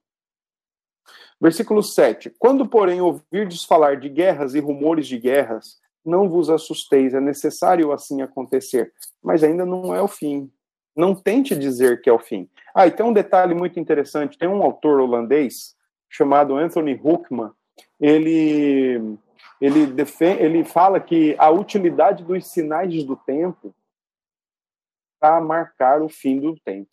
[1.40, 2.30] Versículo 7.
[2.38, 7.92] Quando, porém, ouvirdes falar de guerras e rumores de guerras, não vos assusteis, é necessário
[7.92, 8.92] assim acontecer,
[9.22, 10.50] mas ainda não é o fim.
[10.96, 12.48] Não tente dizer que é o fim.
[12.74, 15.76] Ah, e tem um detalhe muito interessante: tem um autor holandês
[16.08, 17.52] chamado Anthony Hoekman,
[18.00, 19.18] ele
[19.60, 23.74] ele defende, ele fala que a utilidade dos sinais do tempo
[25.18, 26.90] para marcar o fim do tempo.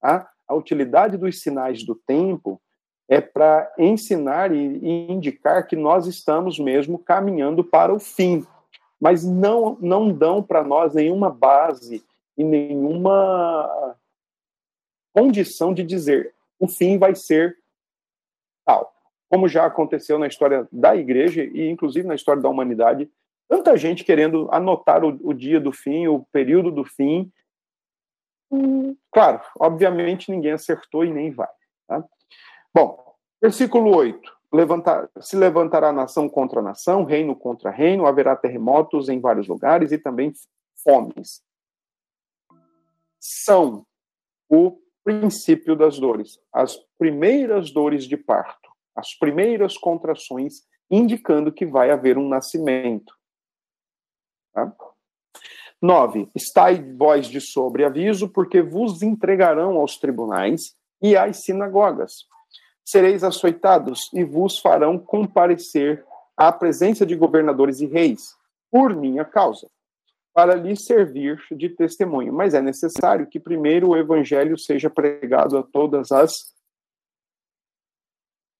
[0.00, 0.30] Tá?
[0.48, 2.60] A utilidade dos sinais do tempo
[3.06, 8.46] é para ensinar e, e indicar que nós estamos mesmo caminhando para o fim,
[8.98, 12.02] mas não não dão para nós nenhuma base
[12.36, 13.96] e nenhuma
[15.12, 17.58] condição de dizer o fim vai ser
[19.32, 23.10] como já aconteceu na história da igreja e inclusive na história da humanidade
[23.52, 27.30] Tanta gente querendo anotar o, o dia do fim, o período do fim.
[29.12, 31.50] Claro, obviamente ninguém acertou e nem vai.
[31.86, 32.02] Tá?
[32.74, 34.38] Bom, versículo 8.
[34.54, 39.98] Levantar, se levantará nação contra nação, reino contra reino, haverá terremotos em vários lugares e
[39.98, 40.32] também
[40.82, 41.42] fomes.
[43.20, 43.84] São
[44.48, 51.90] o princípio das dores, as primeiras dores de parto, as primeiras contrações, indicando que vai
[51.90, 53.14] haver um nascimento.
[54.52, 54.72] Tá?
[55.80, 56.28] 9.
[56.34, 62.26] Estai vós de sobreaviso, porque vos entregarão aos tribunais e às sinagogas
[62.84, 66.04] sereis açoitados e vos farão comparecer
[66.36, 68.34] à presença de governadores e reis,
[68.70, 69.68] por minha causa,
[70.34, 72.32] para lhes servir de testemunho.
[72.32, 76.52] Mas é necessário que primeiro o evangelho seja pregado a todas as.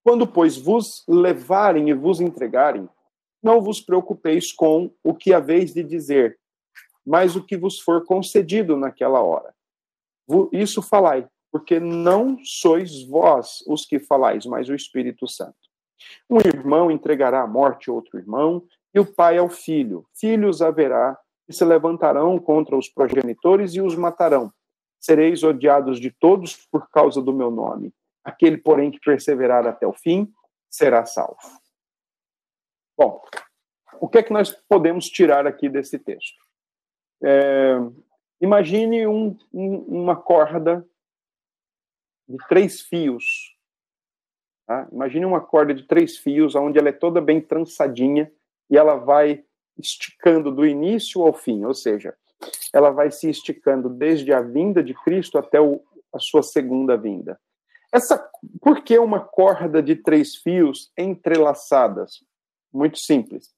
[0.04, 2.88] Quando, pois, vos levarem e vos entregarem,
[3.42, 6.38] não vos preocupeis com o que haveis de dizer,
[7.04, 9.54] mas o que vos for concedido naquela hora.
[10.52, 15.56] Isso falai, porque não sois vós os que falais, mas o Espírito Santo.
[16.28, 20.06] Um irmão entregará à morte outro irmão, e o pai ao filho.
[20.14, 24.52] Filhos haverá que se levantarão contra os progenitores e os matarão.
[25.00, 27.92] Sereis odiados de todos por causa do meu nome.
[28.24, 30.32] Aquele, porém, que perseverar até o fim,
[30.70, 31.38] será salvo.
[32.96, 33.22] Bom,
[34.00, 36.40] o que é que nós podemos tirar aqui desse texto?
[37.22, 37.74] É,
[38.40, 40.86] imagine um, um, uma corda
[42.28, 43.56] de três fios.
[44.66, 44.88] Tá?
[44.92, 48.32] Imagine uma corda de três fios, onde ela é toda bem trançadinha
[48.70, 49.44] e ela vai
[49.78, 52.16] esticando do início ao fim, ou seja,
[52.72, 55.82] ela vai se esticando desde a vinda de Cristo até o,
[56.12, 57.38] a sua segunda vinda.
[57.92, 58.18] Essa,
[58.60, 62.24] por que uma corda de três fios entrelaçadas?
[62.72, 63.54] Muito simples.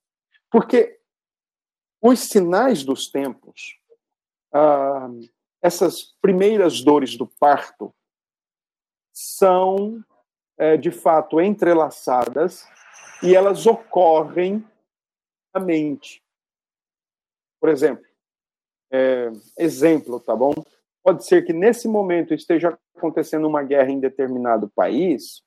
[0.50, 0.98] Porque
[2.02, 3.78] os sinais dos tempos,
[4.52, 5.08] ah,
[5.62, 7.94] essas primeiras dores do parto,
[9.12, 10.04] são,
[10.58, 12.66] é, de fato, entrelaçadas
[13.22, 14.66] e elas ocorrem
[15.54, 16.22] na mente.
[17.60, 18.04] Por exemplo,
[18.90, 20.52] é, exemplo, tá bom?
[21.04, 25.42] Pode ser que nesse momento esteja acontecendo uma guerra em determinado país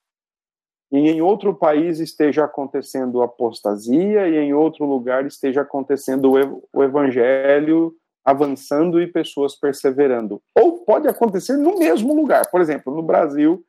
[0.92, 6.32] e em outro país esteja acontecendo apostasia e em outro lugar esteja acontecendo
[6.72, 7.92] o evangelho
[8.24, 10.40] avançando e pessoas perseverando.
[10.54, 12.52] Ou pode acontecer no mesmo lugar.
[12.52, 13.66] Por exemplo, no Brasil,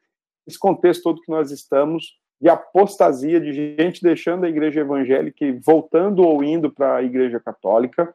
[0.47, 5.53] esse contexto todo que nós estamos de apostasia, de gente deixando a igreja evangélica e
[5.53, 8.15] voltando ou indo para a igreja católica,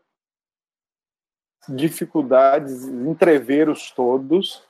[1.67, 4.63] dificuldades, entreveros todos,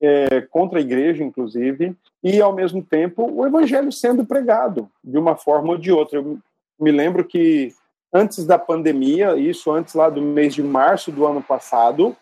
[0.00, 5.36] é, contra a igreja, inclusive, e ao mesmo tempo o evangelho sendo pregado de uma
[5.36, 6.18] forma ou de outra.
[6.18, 6.38] Eu
[6.78, 7.74] me lembro que
[8.12, 12.16] antes da pandemia, isso antes lá do mês de março do ano passado,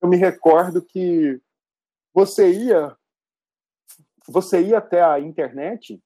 [0.00, 1.40] eu me recordo que
[2.14, 2.96] você ia
[4.28, 6.02] você ia até a internet,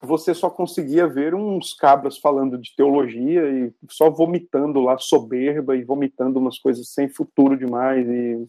[0.00, 5.84] você só conseguia ver uns cabras falando de teologia e só vomitando lá soberba e
[5.84, 8.46] vomitando umas coisas sem futuro demais e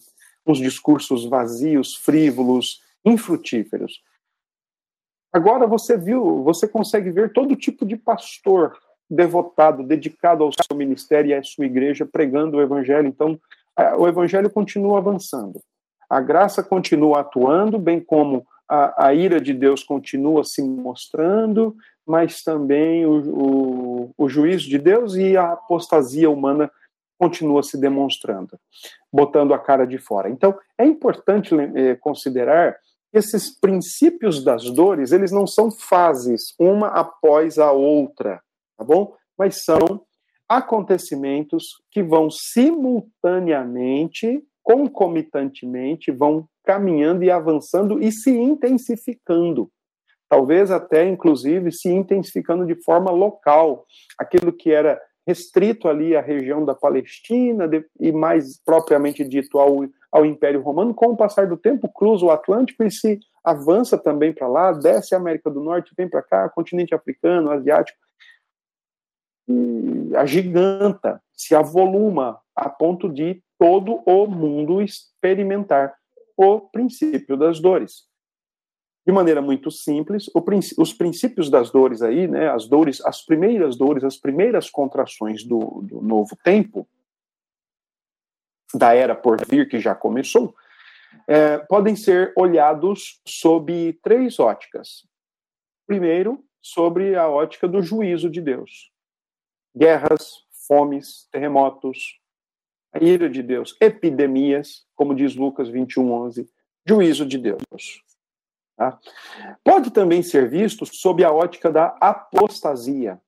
[0.47, 4.01] uns discursos vazios, frívolos, infrutíferos.
[5.33, 8.77] Agora você viu, você consegue ver todo tipo de pastor
[9.09, 13.07] devotado, dedicado ao seu ministério e à sua igreja, pregando o evangelho.
[13.07, 13.39] Então,
[13.97, 15.61] o evangelho continua avançando.
[16.09, 21.75] A graça continua atuando, bem como a, a ira de Deus continua se mostrando,
[22.07, 26.71] mas também o, o, o juízo de Deus e a apostasia humana
[27.19, 28.57] continua se demonstrando,
[29.11, 30.29] botando a cara de fora.
[30.29, 32.77] Então, é importante eh, considerar
[33.13, 38.41] esses princípios das dores, eles não são fases, uma após a outra,
[38.77, 39.13] tá bom?
[39.37, 40.01] Mas são
[40.47, 49.69] acontecimentos que vão simultaneamente, concomitantemente, vão caminhando e avançando e se intensificando.
[50.29, 53.85] Talvez até, inclusive, se intensificando de forma local.
[54.17, 60.25] Aquilo que era restrito ali à região da Palestina e mais propriamente dito ao, ao
[60.25, 64.47] Império Romano, com o passar do tempo cruza o Atlântico e se avança também para
[64.47, 67.97] lá, desce a América do Norte, vem para cá, continente africano, asiático,
[69.47, 75.95] e agiganta, se avoluma a ponto de todo o mundo experimentar
[76.35, 78.09] o princípio das dores
[79.05, 80.29] de maneira muito simples,
[80.77, 85.81] os princípios das dores aí, né, as dores, as primeiras dores, as primeiras contrações do,
[85.81, 86.87] do novo tempo,
[88.73, 90.55] da era por vir que já começou,
[91.27, 95.05] é, podem ser olhados sob três óticas.
[95.87, 98.91] Primeiro, sobre a ótica do juízo de Deus.
[99.75, 102.20] guerras, fomes, terremotos,
[102.93, 106.49] a ira de Deus, epidemias, como diz Lucas 21, 11,
[106.85, 108.03] juízo de Deus.
[108.75, 108.99] Tá?
[109.63, 113.21] Pode também ser visto sob a ótica da apostasia.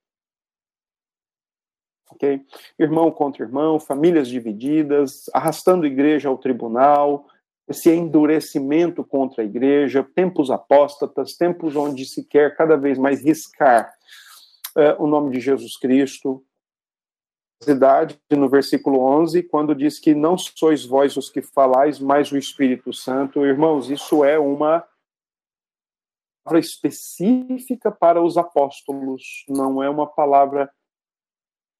[2.10, 2.44] Okay?
[2.78, 7.26] Irmão contra irmão, famílias divididas, arrastando a igreja ao tribunal,
[7.68, 13.92] esse endurecimento contra a igreja, tempos apóstatas, tempos onde se quer cada vez mais riscar
[14.76, 16.44] uh, o nome de Jesus Cristo.
[17.64, 22.36] Cidade, no versículo 11, quando diz que não sois vós os que falais, mas o
[22.36, 23.44] Espírito Santo.
[23.44, 24.84] Irmãos, isso é uma
[26.44, 30.70] palavra específica para os apóstolos, não é uma palavra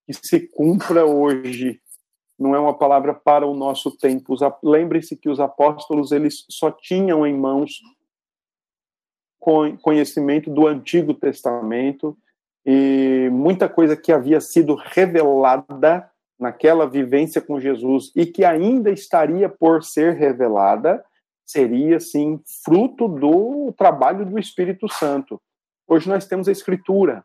[0.06, 1.80] que se cumpra hoje
[2.38, 4.34] não é uma palavra para o nosso tempo.
[4.62, 7.80] Lembre-se que os apóstolos eles só tinham em mãos
[9.82, 12.16] conhecimento do Antigo Testamento
[12.64, 16.08] e muita coisa que havia sido revelada
[16.38, 21.04] naquela vivência com Jesus e que ainda estaria por ser revelada
[21.44, 25.40] seria sim fruto do trabalho do Espírito Santo.
[25.86, 27.24] Hoje nós temos a Escritura,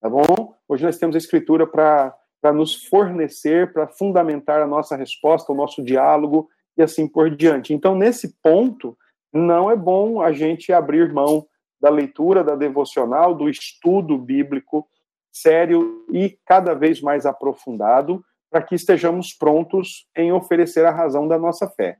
[0.00, 0.54] tá bom?
[0.68, 5.54] Hoje nós temos a Escritura para para nos fornecer, para fundamentar a nossa resposta, o
[5.54, 7.74] nosso diálogo e assim por diante.
[7.74, 8.96] Então, nesse ponto,
[9.32, 11.46] não é bom a gente abrir mão
[11.80, 14.88] da leitura, da devocional, do estudo bíblico
[15.32, 21.38] sério e cada vez mais aprofundado, para que estejamos prontos em oferecer a razão da
[21.38, 21.98] nossa fé.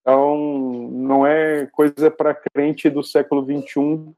[0.00, 0.38] Então,
[0.92, 4.14] não é coisa para crente do século XXI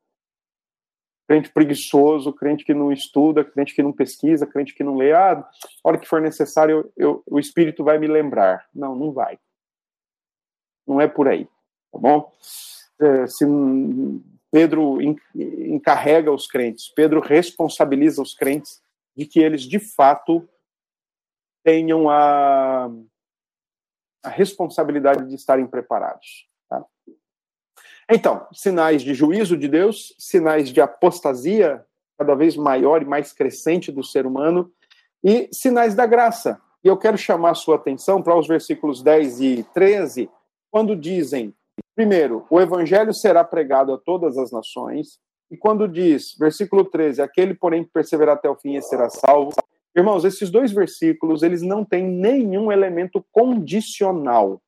[1.33, 5.13] crente preguiçoso, crente que não estuda, crente que não pesquisa, crente que não lê.
[5.13, 5.49] Ah, a
[5.83, 8.67] hora que for necessário, eu, o Espírito vai me lembrar.
[8.75, 9.39] Não, não vai.
[10.87, 11.47] Não é por aí,
[11.91, 12.31] tá bom?
[13.03, 13.45] É, se
[14.51, 14.99] Pedro
[15.35, 18.81] encarrega os crentes, Pedro responsabiliza os crentes
[19.17, 20.49] de que eles, de fato,
[21.65, 22.91] tenham a,
[24.23, 26.49] a responsabilidade de estarem preparados.
[28.11, 31.85] Então, sinais de juízo de Deus, sinais de apostasia
[32.19, 34.73] cada vez maior e mais crescente do ser humano,
[35.25, 36.61] e sinais da graça.
[36.85, 40.31] E eu quero chamar a sua atenção para os versículos 10 e 13,
[40.71, 41.55] quando dizem,
[41.95, 45.19] primeiro, o evangelho será pregado a todas as nações,
[45.51, 49.53] e quando diz, versículo 13, aquele, porém, que perseverar até o fim será salvo.
[49.95, 54.63] Irmãos, esses dois versículos, eles não têm nenhum elemento condicional.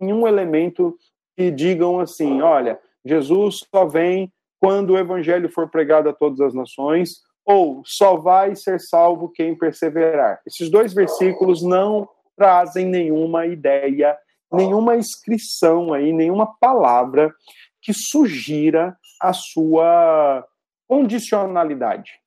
[0.00, 0.96] Nenhum elemento
[1.36, 6.54] que digam assim: olha, Jesus só vem quando o evangelho for pregado a todas as
[6.54, 10.40] nações, ou só vai ser salvo quem perseverar.
[10.46, 14.16] Esses dois versículos não trazem nenhuma ideia,
[14.52, 17.34] nenhuma inscrição aí, nenhuma palavra
[17.80, 20.46] que sugira a sua
[20.88, 22.20] condicionalidade.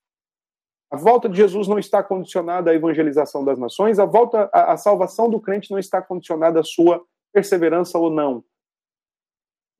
[0.92, 4.78] A volta de Jesus não está condicionada à evangelização das nações, a volta, a, a
[4.78, 7.04] salvação do crente não está condicionada à sua
[7.34, 8.44] perseverança ou não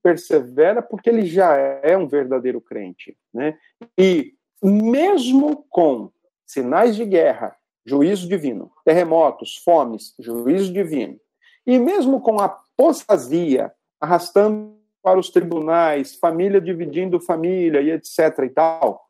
[0.04, 3.58] persevera porque ele já é um verdadeiro crente, né?
[3.98, 6.12] E mesmo com
[6.46, 11.20] sinais de guerra, juízo divino, terremotos, fomes, juízo divino,
[11.66, 19.10] e mesmo com apostasia arrastando para os tribunais, família dividindo família e etc e tal,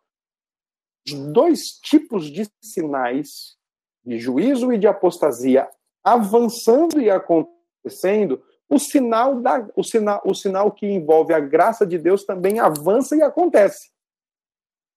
[1.31, 3.55] dois tipos de sinais
[4.03, 5.69] de juízo e de apostasia
[6.03, 11.97] avançando e acontecendo o sinal, da, o, sinal, o sinal que envolve a graça de
[11.97, 13.91] Deus também avança e acontece.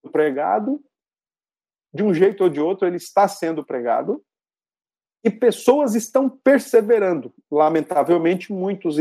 [0.02, 0.82] O pregado,
[1.92, 4.24] de um jeito ou de outro, ele está sendo pregado
[5.24, 7.32] e pessoas estão perseverando.
[7.50, 8.96] Lamentavelmente, muitos,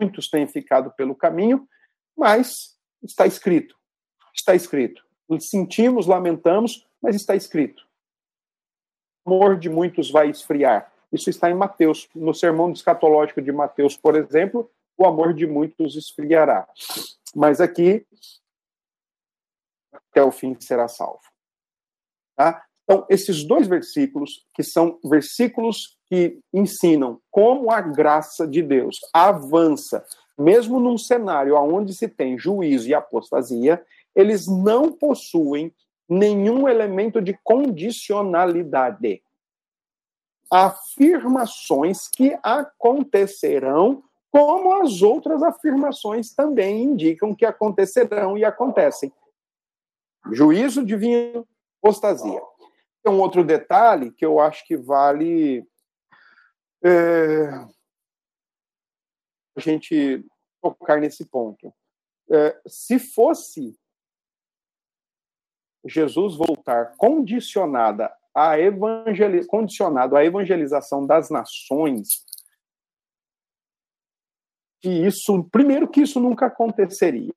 [0.00, 1.68] muitos têm ficado pelo caminho,
[2.16, 3.76] mas está escrito.
[4.34, 5.04] Está escrito.
[5.40, 7.86] Sentimos, lamentamos, mas está escrito.
[9.24, 10.92] O amor de muitos vai esfriar.
[11.12, 12.08] Isso está em Mateus.
[12.14, 16.68] No sermão escatológico de Mateus, por exemplo, o amor de muitos esfriará.
[17.34, 18.06] Mas aqui,
[19.92, 21.22] até o fim será salvo.
[22.36, 22.66] Tá?
[22.90, 30.04] Então, esses dois versículos, que são versículos que ensinam como a graça de Deus avança,
[30.36, 33.80] mesmo num cenário onde se tem juízo e apostasia,
[34.12, 35.72] eles não possuem
[36.08, 39.22] nenhum elemento de condicionalidade
[40.50, 49.12] afirmações que acontecerão, como as outras afirmações também indicam que acontecerão e acontecem.
[50.32, 51.46] Juízo divino,
[51.80, 52.49] apostasia.
[53.02, 55.66] Tem um outro detalhe que eu acho que vale
[56.84, 57.48] é,
[59.56, 60.24] a gente
[60.60, 61.72] tocar nesse ponto.
[62.30, 63.78] É, se fosse
[65.84, 72.24] Jesus voltar condicionada a evangeli condicionado à evangelização das nações,
[74.80, 77.34] que isso, primeiro que isso nunca aconteceria.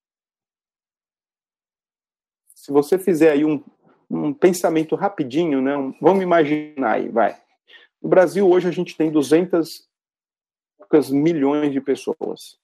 [2.55, 3.63] Se você fizer aí um,
[4.13, 5.75] um pensamento rapidinho, né?
[5.75, 7.41] Um, vamos imaginar aí, vai.
[8.01, 9.89] No Brasil hoje a gente tem 200
[11.09, 12.59] milhões de pessoas.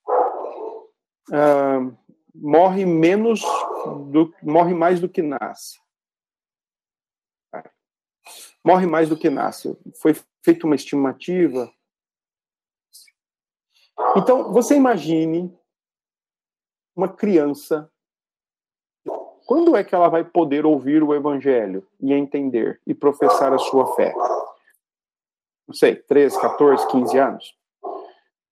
[1.28, 1.96] Uh,
[2.34, 3.42] morre menos
[4.10, 5.80] do morre mais do que nasce.
[8.64, 9.76] Morre mais do que nasce.
[10.00, 11.72] Foi feita uma estimativa.
[14.16, 15.52] Então, você imagine
[16.94, 17.89] uma criança
[19.50, 23.96] quando é que ela vai poder ouvir o evangelho e entender e professar a sua
[23.96, 24.14] fé?
[25.66, 27.58] Não sei, 13, 14, 15 anos?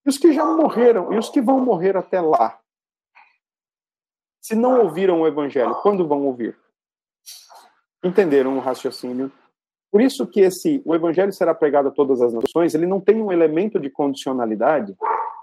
[0.05, 2.59] E os que já morreram, e os que vão morrer até lá?
[4.41, 6.59] Se não ouviram o evangelho, quando vão ouvir?
[8.03, 9.31] Entenderam o raciocínio?
[9.93, 13.23] Por isso que esse o evangelho será pregado a todas as nações, ele não tem
[13.23, 14.97] um elemento de condicionalidade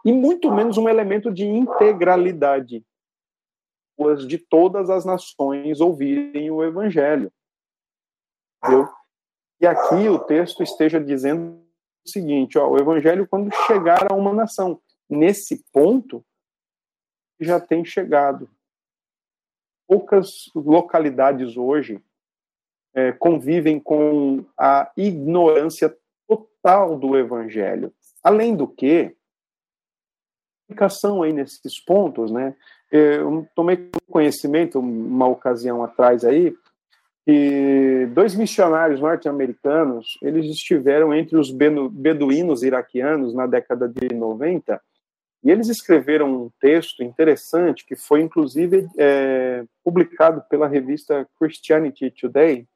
[0.04, 2.84] e muito menos um elemento de integralidade.
[4.28, 7.32] De todas as nações ouvirem o evangelho.
[8.64, 8.90] Entendeu?
[9.62, 11.62] E aqui o texto esteja dizendo
[12.06, 16.24] o seguinte, ó, o evangelho quando chegar a uma nação, nesse ponto
[17.40, 18.50] já tem chegado
[19.88, 22.02] poucas localidades hoje
[22.94, 25.96] é, convivem com a ignorância
[26.28, 27.94] total do evangelho.
[28.24, 29.15] Além do que,
[30.66, 32.56] explicação aí nesses pontos, né?
[32.92, 36.56] Eu tomei conhecimento uma ocasião atrás aí
[37.26, 44.80] que dois missionários norte-americanos eles estiveram entre os beduínos iraquianos na década de 90
[45.44, 52.68] e eles escreveram um texto interessante que foi, inclusive, é, publicado pela revista Christianity Today.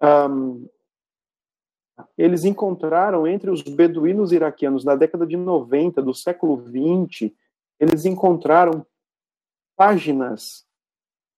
[0.00, 0.68] Um,
[2.16, 7.34] eles encontraram entre os beduínos iraquianos da década de 90 do século 20,
[7.78, 8.86] eles encontraram
[9.76, 10.64] páginas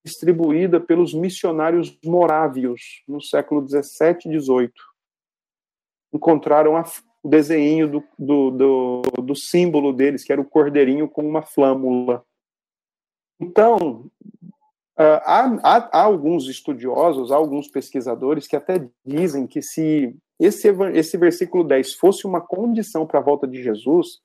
[0.05, 4.73] distribuídas pelos missionários morávios no século 17 e 18.
[6.13, 6.85] Encontraram a
[7.25, 12.23] o desenho do, do, do, do símbolo deles, que era o cordeirinho com uma flâmula.
[13.41, 14.11] Então,
[14.97, 20.69] Uh, há, há, há, alguns estudiosos, há alguns pesquisadores que até dizem que se esse,
[20.93, 24.21] esse versículo 10 fosse uma condição para a volta de Jesus,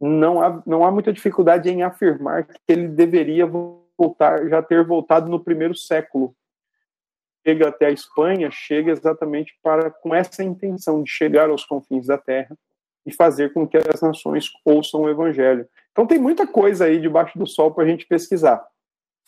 [0.00, 5.28] não há, não há muita dificuldade em afirmar que ele deveria voltar, já ter voltado
[5.28, 6.34] no primeiro século,
[7.46, 12.18] chega até a Espanha, chega exatamente para com essa intenção de chegar aos confins da
[12.18, 12.56] terra
[13.04, 15.66] e fazer com que as nações ouçam o evangelho.
[15.90, 18.64] Então tem muita coisa aí debaixo do sol para a gente pesquisar.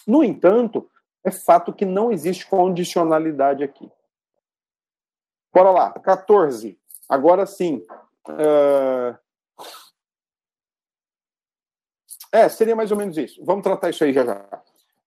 [0.06, 0.88] No entanto,
[1.24, 3.90] é fato que não existe condicionalidade aqui.
[5.53, 6.78] Bora lá, 14.
[7.09, 7.84] Agora sim.
[8.28, 9.18] Uh...
[12.32, 13.44] É, seria mais ou menos isso.
[13.44, 14.62] Vamos tratar isso aí já já.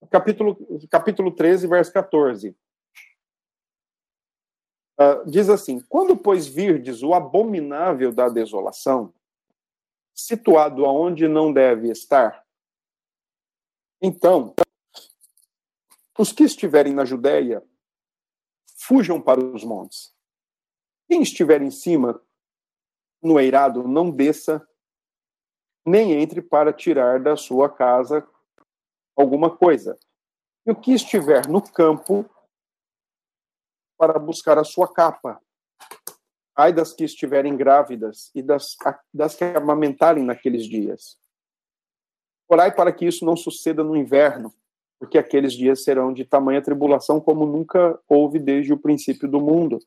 [0.09, 0.57] Capítulo,
[0.89, 2.55] capítulo 13, verso 14.
[4.99, 9.13] Uh, diz assim: Quando, pois, virdes o abominável da desolação,
[10.13, 12.43] situado aonde não deve estar,
[14.05, 14.53] então,
[16.19, 17.63] os que estiverem na Judéia,
[18.75, 20.13] fujam para os montes.
[21.13, 22.19] Quem estiver em cima,
[23.21, 24.67] no eirado, não desça,
[25.85, 28.27] nem entre para tirar da sua casa
[29.15, 29.95] alguma coisa.
[30.65, 32.27] E o que estiver no campo,
[33.95, 35.39] para buscar a sua capa.
[36.55, 38.75] Ai das que estiverem grávidas e das,
[39.13, 41.19] das que amamentarem naqueles dias.
[42.49, 44.51] Orai para que isso não suceda no inverno,
[44.97, 49.77] porque aqueles dias serão de tamanha tribulação como nunca houve desde o princípio do mundo,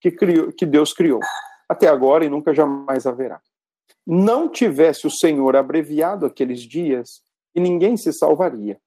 [0.00, 1.20] que, criou, que Deus criou,
[1.68, 3.40] até agora e nunca jamais haverá.
[4.06, 7.22] Não tivesse o Senhor abreviado aqueles dias,
[7.54, 8.80] e ninguém se salvaria.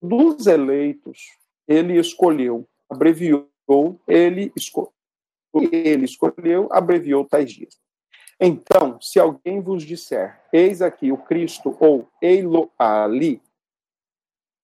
[0.00, 1.18] Dos eleitos,
[1.66, 3.46] ele escolheu abreviou,
[4.08, 4.92] ele, escolheu,
[5.70, 7.78] ele escolheu, abreviou tais dias.
[8.40, 13.40] Então, se alguém vos disser, eis aqui o Cristo, ou eilo ali,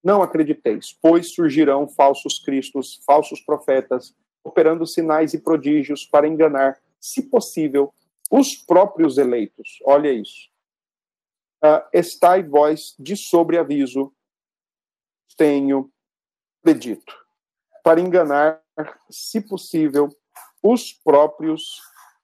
[0.02, 4.14] não acrediteis, pois surgirão falsos cristos, falsos profetas,
[4.46, 7.92] operando sinais e prodígios para enganar, se possível,
[8.30, 9.78] os próprios eleitos.
[9.84, 10.48] Olha isso.
[11.64, 14.12] Uh, estai vós de sobreaviso,
[15.36, 15.90] tenho
[16.62, 17.14] predito
[17.82, 18.62] para enganar,
[19.10, 20.08] se possível,
[20.62, 21.80] os próprios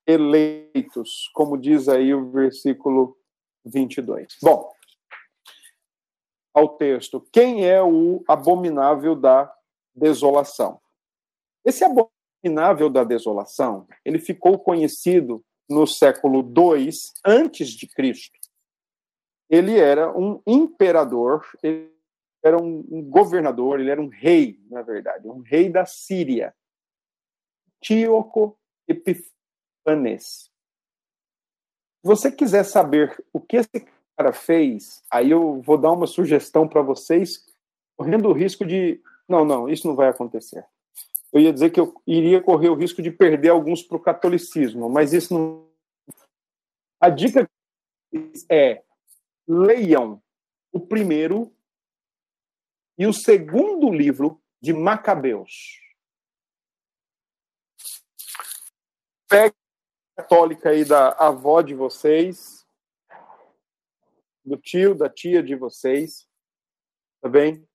[0.07, 3.17] eleitos, como diz aí o versículo
[3.65, 4.37] 22.
[4.43, 4.73] Bom,
[6.53, 9.53] ao texto, quem é o abominável da
[9.95, 10.81] desolação.
[11.65, 16.91] Esse abominável da desolação, ele ficou conhecido no século II
[17.25, 18.39] antes de Cristo.
[19.49, 21.93] Ele era um imperador, ele
[22.43, 26.55] era um, governador, ele era um rei, na verdade, um rei da Síria.
[27.81, 28.59] Tíoco
[28.89, 30.51] Epifanes.
[32.01, 33.87] Se você quiser saber o que esse
[34.17, 37.47] cara fez, aí eu vou dar uma sugestão para vocês,
[37.97, 39.01] correndo o risco de.
[39.29, 40.65] Não, não, isso não vai acontecer.
[41.33, 44.89] Eu ia dizer que eu iria correr o risco de perder alguns para o catolicismo,
[44.91, 45.73] mas isso não.
[47.01, 47.49] A dica
[48.51, 48.85] é
[49.49, 50.23] leiam
[50.71, 51.55] o primeiro
[52.99, 55.81] e o segundo livro de Macabeus.
[59.27, 59.57] Pegue
[60.17, 62.67] a católica aí da avó de vocês,
[64.45, 66.29] do tio, da tia de vocês,
[67.23, 67.67] tá bem?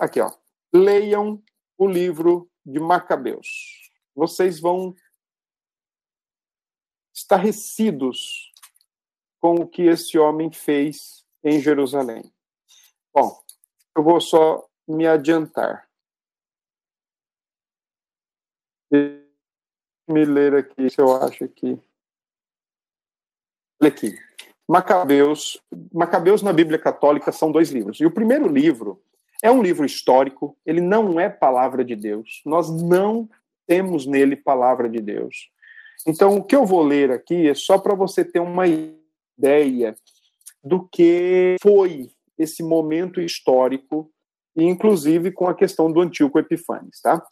[0.00, 0.36] Aqui, ó.
[0.72, 1.42] Leiam
[1.78, 3.90] o livro de Macabeus.
[4.14, 4.94] Vocês vão
[7.14, 8.52] estarrecidos
[9.40, 12.32] com o que esse homem fez em Jerusalém.
[13.14, 13.40] Bom,
[13.96, 15.88] eu vou só me adiantar.
[18.90, 21.78] Me ler aqui, se eu acho que.
[23.80, 24.18] Olha aqui.
[24.66, 25.62] Macabeus.
[25.92, 28.00] Macabeus na Bíblia Católica são dois livros.
[28.00, 29.02] E o primeiro livro
[29.42, 32.42] é um livro histórico, ele não é palavra de Deus.
[32.44, 33.28] Nós não
[33.66, 35.50] temos nele palavra de Deus.
[36.06, 39.94] Então, o que eu vou ler aqui é só para você ter uma ideia
[40.62, 44.10] do que foi esse momento histórico,
[44.56, 47.22] inclusive com a questão do Antíoco Epifanes, tá?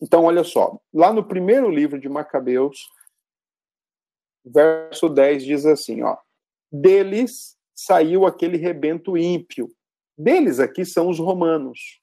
[0.00, 2.88] Então, olha só, lá no primeiro livro de Macabeus,
[4.44, 6.16] verso 10 diz assim, ó:
[6.70, 9.68] Deles saiu aquele rebento ímpio.
[10.16, 12.00] Deles aqui são os romanos.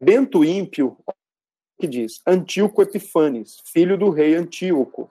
[0.00, 0.96] Bento ímpio,
[1.80, 5.10] que diz, Antíoco Epifanes, filho do rei Antíoco.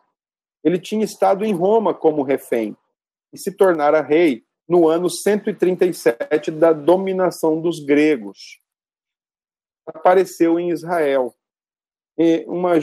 [0.63, 2.77] Ele tinha estado em Roma como refém
[3.33, 8.59] e se tornara rei no ano 137 da dominação dos gregos.
[9.85, 11.35] Apareceu em Israel
[12.47, 12.73] uma,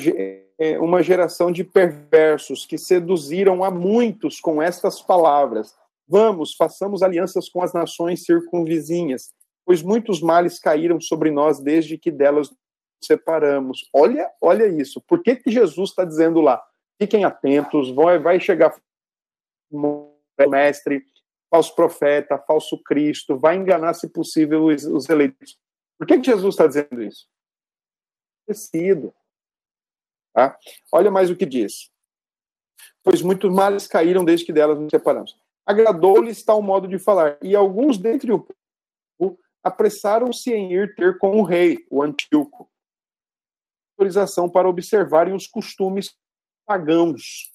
[0.81, 5.75] uma geração de perversos que seduziram a muitos com estas palavras.
[6.11, 9.33] Vamos, façamos alianças com as nações circunvizinhas,
[9.65, 12.59] pois muitos males caíram sobre nós desde que delas nos
[13.01, 13.89] separamos.
[13.95, 15.01] Olha, olha isso.
[15.03, 16.61] Por que, que Jesus está dizendo lá?
[17.01, 18.75] Fiquem atentos, vai, vai chegar
[20.49, 21.07] mestre,
[21.49, 25.61] falso profeta, falso Cristo, vai enganar, se possível, os, os eleitos.
[25.97, 27.29] Por que, que Jesus está dizendo isso?
[28.49, 29.15] Tecido.
[30.35, 30.59] Tá?
[30.91, 31.89] Olha mais o que diz.
[33.01, 35.39] Pois muitos males caíram desde que delas nos separamos.
[35.71, 38.41] Agradou-lhes tal modo de falar, e alguns dentre o
[39.19, 42.69] povo apressaram-se em ir ter com o rei, o Antíoco,
[43.93, 46.17] autorização para observarem os costumes
[46.67, 47.53] pagãos.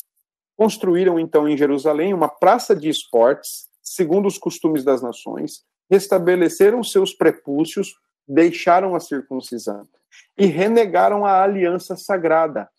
[0.55, 7.13] Construíram então em Jerusalém uma praça de esportes segundo os costumes das nações, restabeleceram seus
[7.13, 7.95] prepúcios,
[8.27, 9.87] deixaram a circuncisão
[10.37, 12.69] e renegaram a aliança sagrada.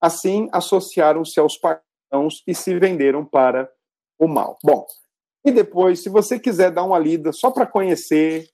[0.00, 3.70] Assim, associaram-se aos pagãos e se venderam para
[4.18, 4.58] o mal.
[4.62, 4.86] Bom,
[5.44, 8.48] e depois, se você quiser dar uma lida só para conhecer,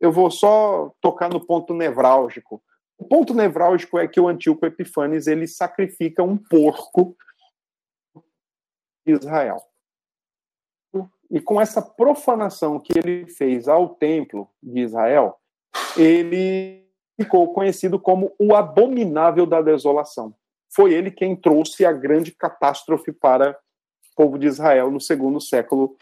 [0.00, 2.62] eu vou só tocar no ponto nevrálgico.
[2.98, 7.16] O ponto nevrálgico é que o Antíoco Epifanes ele sacrifica um porco
[9.06, 9.60] de Israel.
[11.30, 15.36] E com essa profanação que ele fez ao templo de Israel,
[15.96, 16.86] ele
[17.20, 20.34] ficou conhecido como o abominável da desolação.
[20.74, 23.56] Foi ele quem trouxe a grande catástrofe para
[24.20, 25.96] povo de Israel no segundo século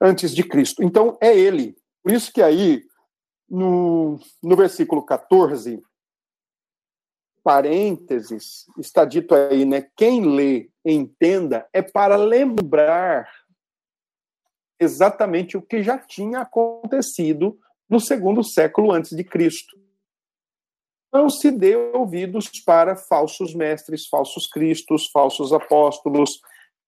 [0.00, 0.84] antes de Cristo.
[0.84, 1.76] Então, é ele.
[2.00, 2.84] Por isso que aí,
[3.48, 5.82] no, no versículo 14,
[7.42, 9.84] parênteses, está dito aí, né?
[9.96, 13.28] Quem lê, entenda, é para lembrar
[14.78, 19.76] exatamente o que já tinha acontecido no segundo século antes de Cristo.
[21.12, 26.40] Não se deu ouvidos para falsos mestres, falsos cristos, falsos apóstolos,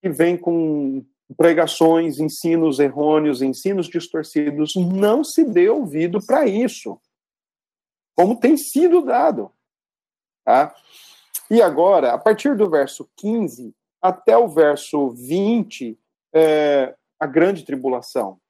[0.02, 1.04] que vêm com
[1.36, 4.74] pregações, ensinos errôneos, ensinos distorcidos.
[4.74, 7.00] Não se deu ouvido para isso,
[8.14, 9.50] como tem sido dado.
[10.44, 10.74] Tá?
[11.48, 15.96] E agora, a partir do verso 15 até o verso 20,
[16.34, 18.40] é, a grande tribulação.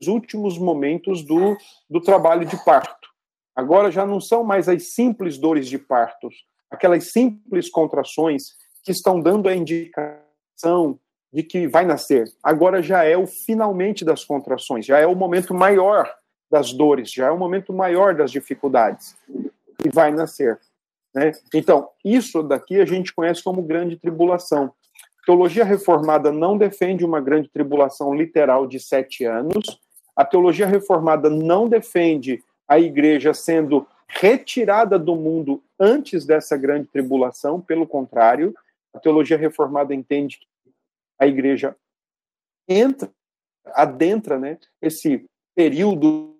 [0.00, 1.56] Os últimos momentos do,
[1.90, 3.08] do trabalho de parto.
[3.54, 9.20] Agora já não são mais as simples dores de partos, aquelas simples contrações que estão
[9.20, 10.98] dando a indicação
[11.32, 12.30] de que vai nascer.
[12.42, 16.12] Agora já é o finalmente das contrações, já é o momento maior
[16.50, 19.16] das dores, já é o momento maior das dificuldades
[19.84, 20.60] e vai nascer.
[21.14, 21.32] Né?
[21.54, 24.72] Então, isso daqui a gente conhece como grande tribulação.
[25.24, 29.80] Teologia reformada não defende uma grande tribulação literal de sete anos.
[30.16, 37.60] A teologia reformada não defende a igreja sendo retirada do mundo antes dessa grande tribulação,
[37.60, 38.54] pelo contrário,
[38.94, 40.72] a teologia reformada entende que
[41.18, 41.76] a igreja
[42.68, 43.10] entra,
[43.66, 45.24] adentra né, esse
[45.54, 46.36] período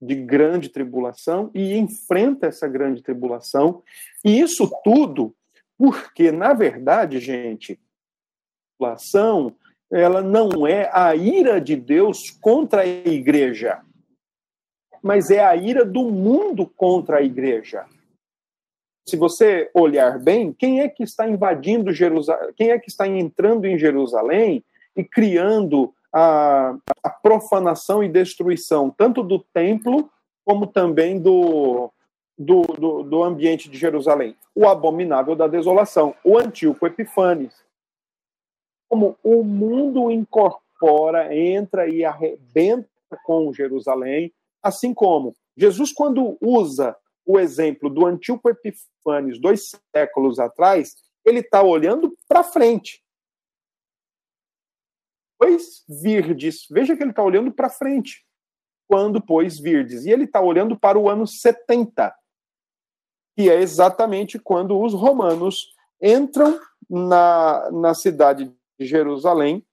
[0.00, 3.82] de grande tribulação e enfrenta essa grande tribulação.
[4.24, 5.34] E isso tudo
[5.78, 7.76] porque, na verdade, gente, a
[8.78, 9.56] tribulação
[9.90, 13.80] ela não é a ira de Deus contra a igreja,
[15.02, 17.86] mas é a ira do mundo contra a igreja.
[19.06, 22.52] Se você olhar bem, quem é que está invadindo Jerusalém?
[22.56, 24.64] Quem é que está entrando em Jerusalém
[24.96, 30.08] e criando a, a profanação e destruição, tanto do templo
[30.44, 31.90] como também do,
[32.38, 34.36] do, do, do, ambiente de Jerusalém.
[34.54, 37.52] O abominável da desolação, o Antíoco Epifanes.
[38.88, 42.88] Como o mundo incorpora, entra e arrebenta
[43.24, 44.32] com Jerusalém,
[44.62, 50.94] assim como Jesus, quando usa o exemplo do Antíoco Epifanes dois séculos atrás,
[51.24, 53.04] ele está olhando para frente
[55.44, 56.66] pois virdes.
[56.70, 58.24] Veja que ele está olhando para frente.
[58.88, 60.04] Quando, pois, virdes.
[60.04, 62.14] E ele está olhando para o ano 70,
[63.36, 66.58] que é exatamente quando os romanos entram
[66.88, 69.66] na, na cidade de Jerusalém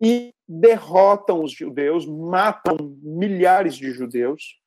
[0.00, 4.60] e derrotam os judeus, matam milhares de judeus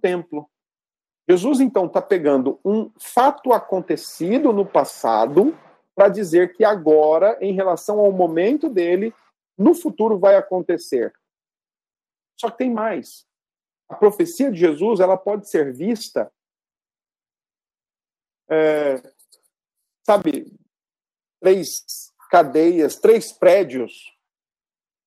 [0.00, 0.50] templo.
[1.28, 5.56] Jesus, então, está pegando um fato acontecido no passado
[5.94, 9.14] para dizer que agora, em relação ao momento dele,
[9.56, 11.14] no futuro vai acontecer.
[12.38, 13.26] Só que tem mais.
[13.88, 16.30] A profecia de Jesus ela pode ser vista,
[18.48, 19.00] é,
[20.04, 20.52] sabe,
[21.40, 24.12] três cadeias, três prédios,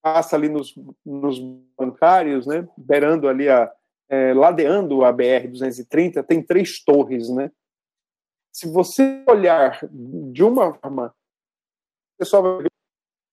[0.01, 0.73] passa ali nos,
[1.05, 1.39] nos
[1.77, 3.71] bancários, né, beirando ali a,
[4.09, 7.51] é, ladeando a BR 230, tem três torres, né?
[8.57, 9.79] se você olhar
[10.31, 11.13] de uma forma,
[12.17, 12.71] você só vai ver.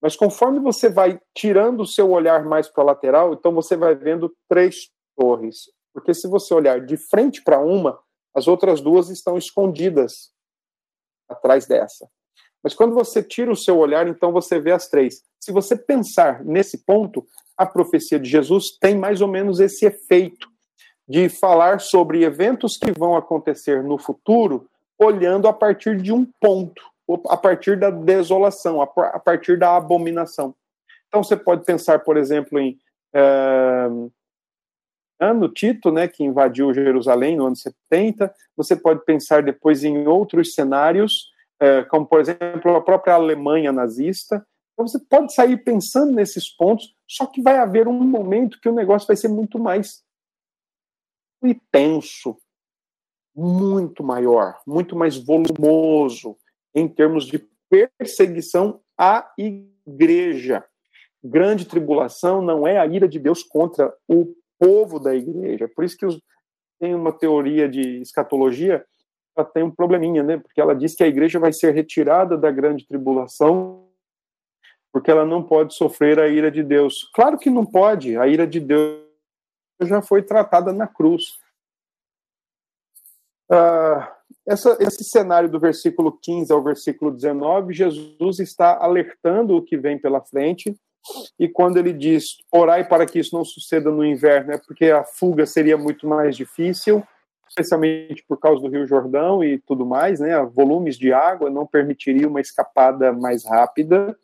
[0.03, 3.95] Mas conforme você vai tirando o seu olhar mais para a lateral, então você vai
[3.95, 5.71] vendo três torres.
[5.95, 7.99] Porque se você olhar de frente para uma,
[8.35, 10.31] as outras duas estão escondidas
[11.27, 12.07] atrás dessa.
[12.63, 15.23] Mas quando você tira o seu olhar, então você vê as três.
[15.41, 20.54] Se você pensar nesse ponto, a profecia de Jesus tem mais ou menos esse efeito
[21.09, 26.83] de falar sobre eventos que vão acontecer no futuro olhando a partir de um ponto,
[27.29, 30.55] a partir da desolação, a partir da abominação.
[31.09, 32.79] Então você pode pensar, por exemplo, em
[33.15, 33.89] é,
[35.21, 38.33] ano Tito, né, que invadiu Jerusalém no ano 70.
[38.57, 41.31] Você pode pensar depois em outros cenários,
[41.61, 44.45] é, como por exemplo a própria Alemanha nazista.
[44.73, 48.75] Então você pode sair pensando nesses pontos, só que vai haver um momento que o
[48.75, 50.03] negócio vai ser muito mais
[51.47, 52.37] intenso,
[53.35, 56.37] muito maior, muito mais volumoso
[56.75, 60.65] em termos de perseguição à igreja.
[61.23, 65.69] Grande tribulação não é a ira de Deus contra o povo da igreja.
[65.69, 66.21] Por isso que os,
[66.79, 68.85] tem uma teoria de escatologia,
[69.37, 70.39] ela tem um probleminha, né?
[70.39, 73.85] Porque ela diz que a igreja vai ser retirada da grande tribulação
[74.95, 77.11] porque ela não pode sofrer a ira de Deus.
[77.13, 78.17] Claro que não pode.
[78.17, 79.04] A ira de Deus
[79.81, 81.39] já foi tratada na cruz.
[83.51, 84.07] Uh,
[84.47, 89.99] essa, esse cenário do versículo 15 ao versículo 19, Jesus está alertando o que vem
[89.99, 90.75] pela frente,
[91.39, 95.05] e quando ele diz orai para que isso não suceda no inverno, é porque a
[95.05, 97.03] fuga seria muito mais difícil,
[97.49, 100.43] especialmente por causa do Rio Jordão e tudo mais, né?
[100.47, 104.19] Volumes de água não permitiriam uma escapada mais rápida.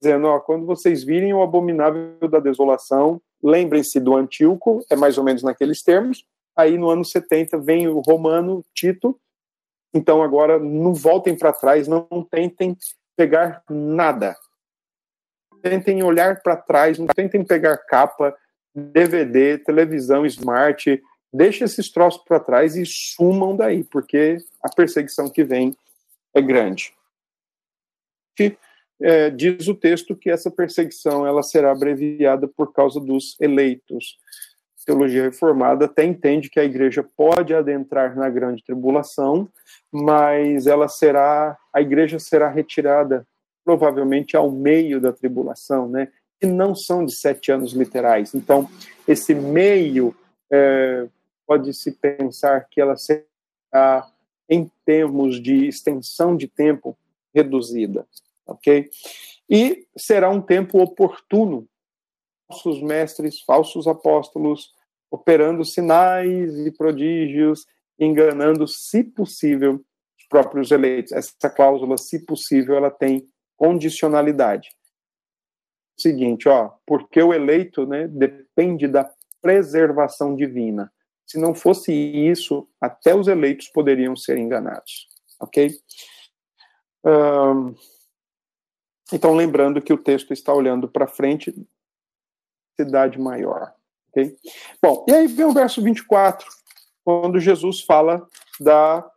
[0.00, 5.24] Dizendo, ó, quando vocês virem o abominável da desolação, lembrem-se do Antíoco, é mais ou
[5.24, 6.24] menos naqueles termos,
[6.56, 9.20] Aí no ano 70 vem o Romano Tito.
[9.92, 12.76] Então agora não voltem para trás, não tentem
[13.14, 14.34] pegar nada.
[15.62, 18.34] Tentem olhar para trás, não tentem pegar capa,
[18.74, 21.02] DVD, televisão, smart.
[21.32, 25.76] Deixe esses troços para trás e sumam daí, porque a perseguição que vem
[26.34, 26.94] é grande.
[29.00, 34.18] É, diz o texto que essa perseguição ela será abreviada por causa dos eleitos
[34.86, 39.48] teologia reformada até entende que a igreja pode adentrar na grande tribulação,
[39.92, 43.26] mas ela será, a igreja será retirada
[43.64, 46.08] provavelmente ao meio da tribulação, né?
[46.40, 48.32] que não são de sete anos literais.
[48.32, 48.70] Então,
[49.08, 50.14] esse meio
[50.50, 51.08] é,
[51.44, 54.06] pode-se pensar que ela será,
[54.48, 56.96] em termos de extensão de tempo,
[57.34, 58.06] reduzida,
[58.46, 58.88] ok?
[59.48, 61.68] E será um tempo oportuno.
[62.48, 64.70] Falsos mestres, falsos apóstolos,
[65.10, 67.66] operando sinais e prodígios,
[67.98, 69.84] enganando, se possível,
[70.18, 71.12] os próprios eleitos.
[71.12, 74.68] Essa cláusula, se possível, ela tem condicionalidade.
[75.98, 80.92] Seguinte, ó, porque o eleito, né, depende da preservação divina.
[81.26, 85.08] Se não fosse isso, até os eleitos poderiam ser enganados,
[85.40, 85.74] ok?
[87.04, 87.74] Um,
[89.12, 91.54] então, lembrando que o texto está olhando para frente,
[92.78, 93.72] cidade maior,
[94.08, 94.36] ok?
[94.82, 96.46] Bom, e aí vem o verso 24,
[97.04, 98.26] quando Jesus fala
[98.60, 99.08] da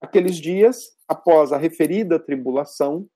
[0.00, 3.08] aqueles dias após a referida tribulação,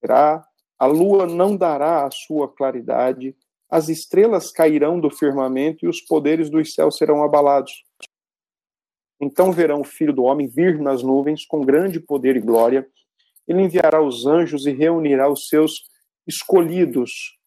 [0.00, 0.46] será
[0.78, 3.36] a lua não dará a sua claridade,
[3.68, 7.84] as estrelas cairão do firmamento e os poderes dos céus serão abalados.
[9.20, 12.88] Então verão o Filho do Homem vir nas nuvens com grande poder e glória.
[13.48, 15.88] Ele enviará os anjos e reunirá os seus
[16.26, 17.38] escolhidos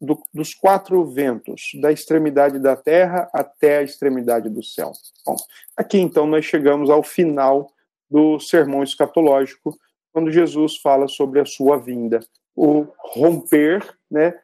[0.00, 4.92] do, dos quatro ventos, da extremidade da terra até a extremidade do céu.
[5.24, 5.36] Bom,
[5.76, 7.70] aqui então nós chegamos ao final
[8.10, 9.76] do sermão escatológico,
[10.12, 12.20] quando Jesus fala sobre a sua vinda,
[12.54, 14.38] o romper, né,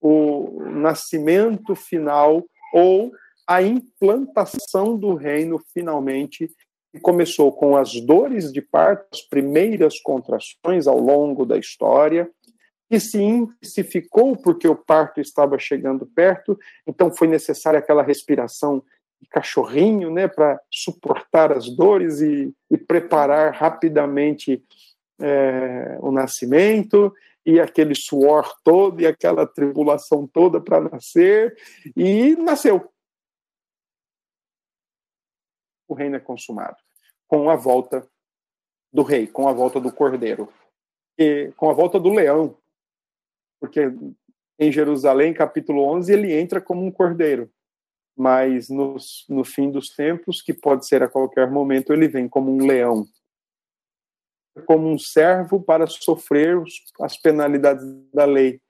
[0.00, 3.12] o nascimento final ou
[3.46, 6.50] a implantação do reino finalmente
[6.98, 12.28] começou com as dores de parto, as primeiras contrações ao longo da história,
[12.90, 18.82] que se intensificou porque o parto estava chegando perto, então foi necessária aquela respiração
[19.22, 24.62] de cachorrinho, né, para suportar as dores e, e preparar rapidamente
[25.20, 27.12] é, o nascimento
[27.44, 31.54] e aquele suor todo e aquela tribulação toda para nascer
[31.96, 32.90] e nasceu.
[35.90, 36.76] O reino é consumado
[37.26, 38.08] com a volta
[38.92, 40.48] do rei, com a volta do cordeiro,
[41.18, 42.56] e com a volta do leão,
[43.60, 43.92] porque
[44.58, 47.50] em Jerusalém, capítulo 11, ele entra como um cordeiro,
[48.16, 48.96] mas no,
[49.28, 53.04] no fim dos tempos, que pode ser a qualquer momento, ele vem como um leão,
[54.66, 56.56] como um servo para sofrer
[57.00, 58.60] as penalidades da lei,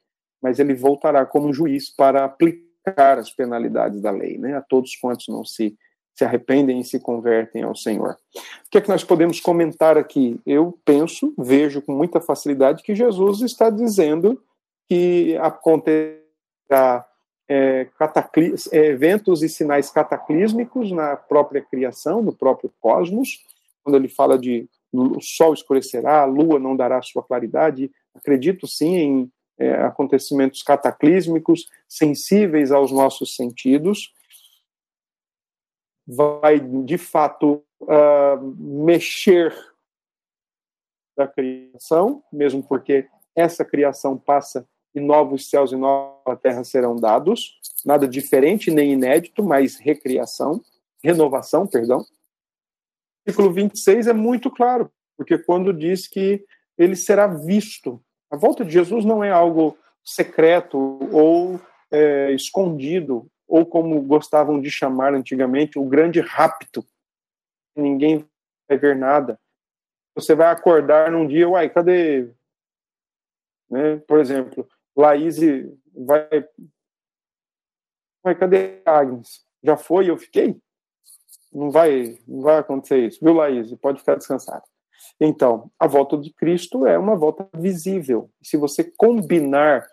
[0.40, 4.96] mas ele voltará como um juiz para aplicar as penalidades da lei, né, a todos
[4.96, 5.76] quantos não se
[6.20, 8.10] se arrependem e se convertem ao Senhor.
[8.36, 10.38] O que é que nós podemos comentar aqui?
[10.44, 14.38] Eu penso, vejo com muita facilidade que Jesus está dizendo
[14.86, 17.06] que acontecerá
[17.48, 17.88] é,
[18.70, 23.42] é, eventos e sinais cataclísmicos na própria criação, no próprio cosmos,
[23.82, 27.90] quando ele fala de o sol escurecerá, a lua não dará sua claridade.
[28.14, 34.12] Acredito sim em é, acontecimentos cataclísmicos, sensíveis aos nossos sentidos.
[36.12, 39.54] Vai, de fato, uh, mexer
[41.16, 43.06] da criação, mesmo porque
[43.36, 47.60] essa criação passa e novos céus e nova terra serão dados.
[47.84, 50.60] Nada diferente nem inédito, mas recriação,
[51.02, 52.00] renovação, perdão.
[52.00, 52.06] O
[53.24, 56.44] versículo 26 é muito claro, porque quando diz que
[56.76, 58.02] ele será visto.
[58.30, 60.78] A volta de Jesus não é algo secreto
[61.12, 66.86] ou é, escondido, ou como gostavam de chamar antigamente, o grande rapto.
[67.74, 68.24] Ninguém
[68.68, 69.38] vai ver nada.
[70.14, 72.30] Você vai acordar num dia, uai, cadê?
[73.68, 73.96] Né?
[74.06, 75.38] Por exemplo, Laís
[75.92, 76.48] vai.
[78.22, 79.44] Vai, cadê Agnes?
[79.62, 80.60] Já foi eu fiquei?
[81.52, 83.74] Não vai, não vai acontecer isso, viu, Laís?
[83.74, 84.62] Pode ficar descansado.
[85.18, 88.30] Então, a volta de Cristo é uma volta visível.
[88.40, 89.86] Se você combinar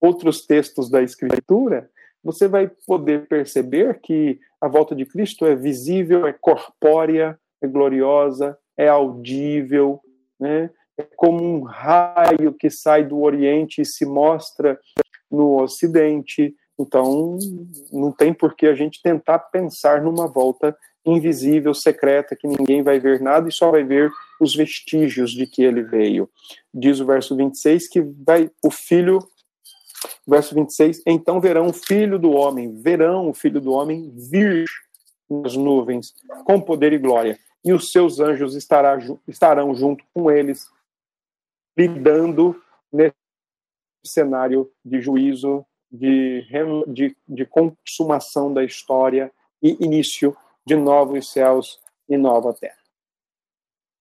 [0.00, 1.90] outros textos da Escritura,
[2.22, 8.56] você vai poder perceber que a volta de Cristo é visível, é corpórea, é gloriosa,
[8.76, 10.00] é audível,
[10.38, 10.70] né?
[10.98, 14.78] é como um raio que sai do Oriente e se mostra
[15.30, 16.54] no Ocidente.
[16.78, 17.38] Então,
[17.92, 23.00] não tem por que a gente tentar pensar numa volta invisível, secreta, que ninguém vai
[23.00, 24.10] ver nada e só vai ver
[24.40, 26.28] os vestígios de que ele veio.
[26.72, 29.18] Diz o verso 26 que vai o filho
[30.26, 34.64] verso 26, então verão o filho do homem, verão o filho do homem vir
[35.28, 36.14] nas nuvens
[36.44, 40.68] com poder e glória, e os seus anjos estará, estarão junto com eles
[41.76, 42.60] lidando
[42.92, 43.14] nesse
[44.04, 46.46] cenário de juízo, de,
[46.88, 52.81] de, de consumação da história e início de novos céus e nova terra.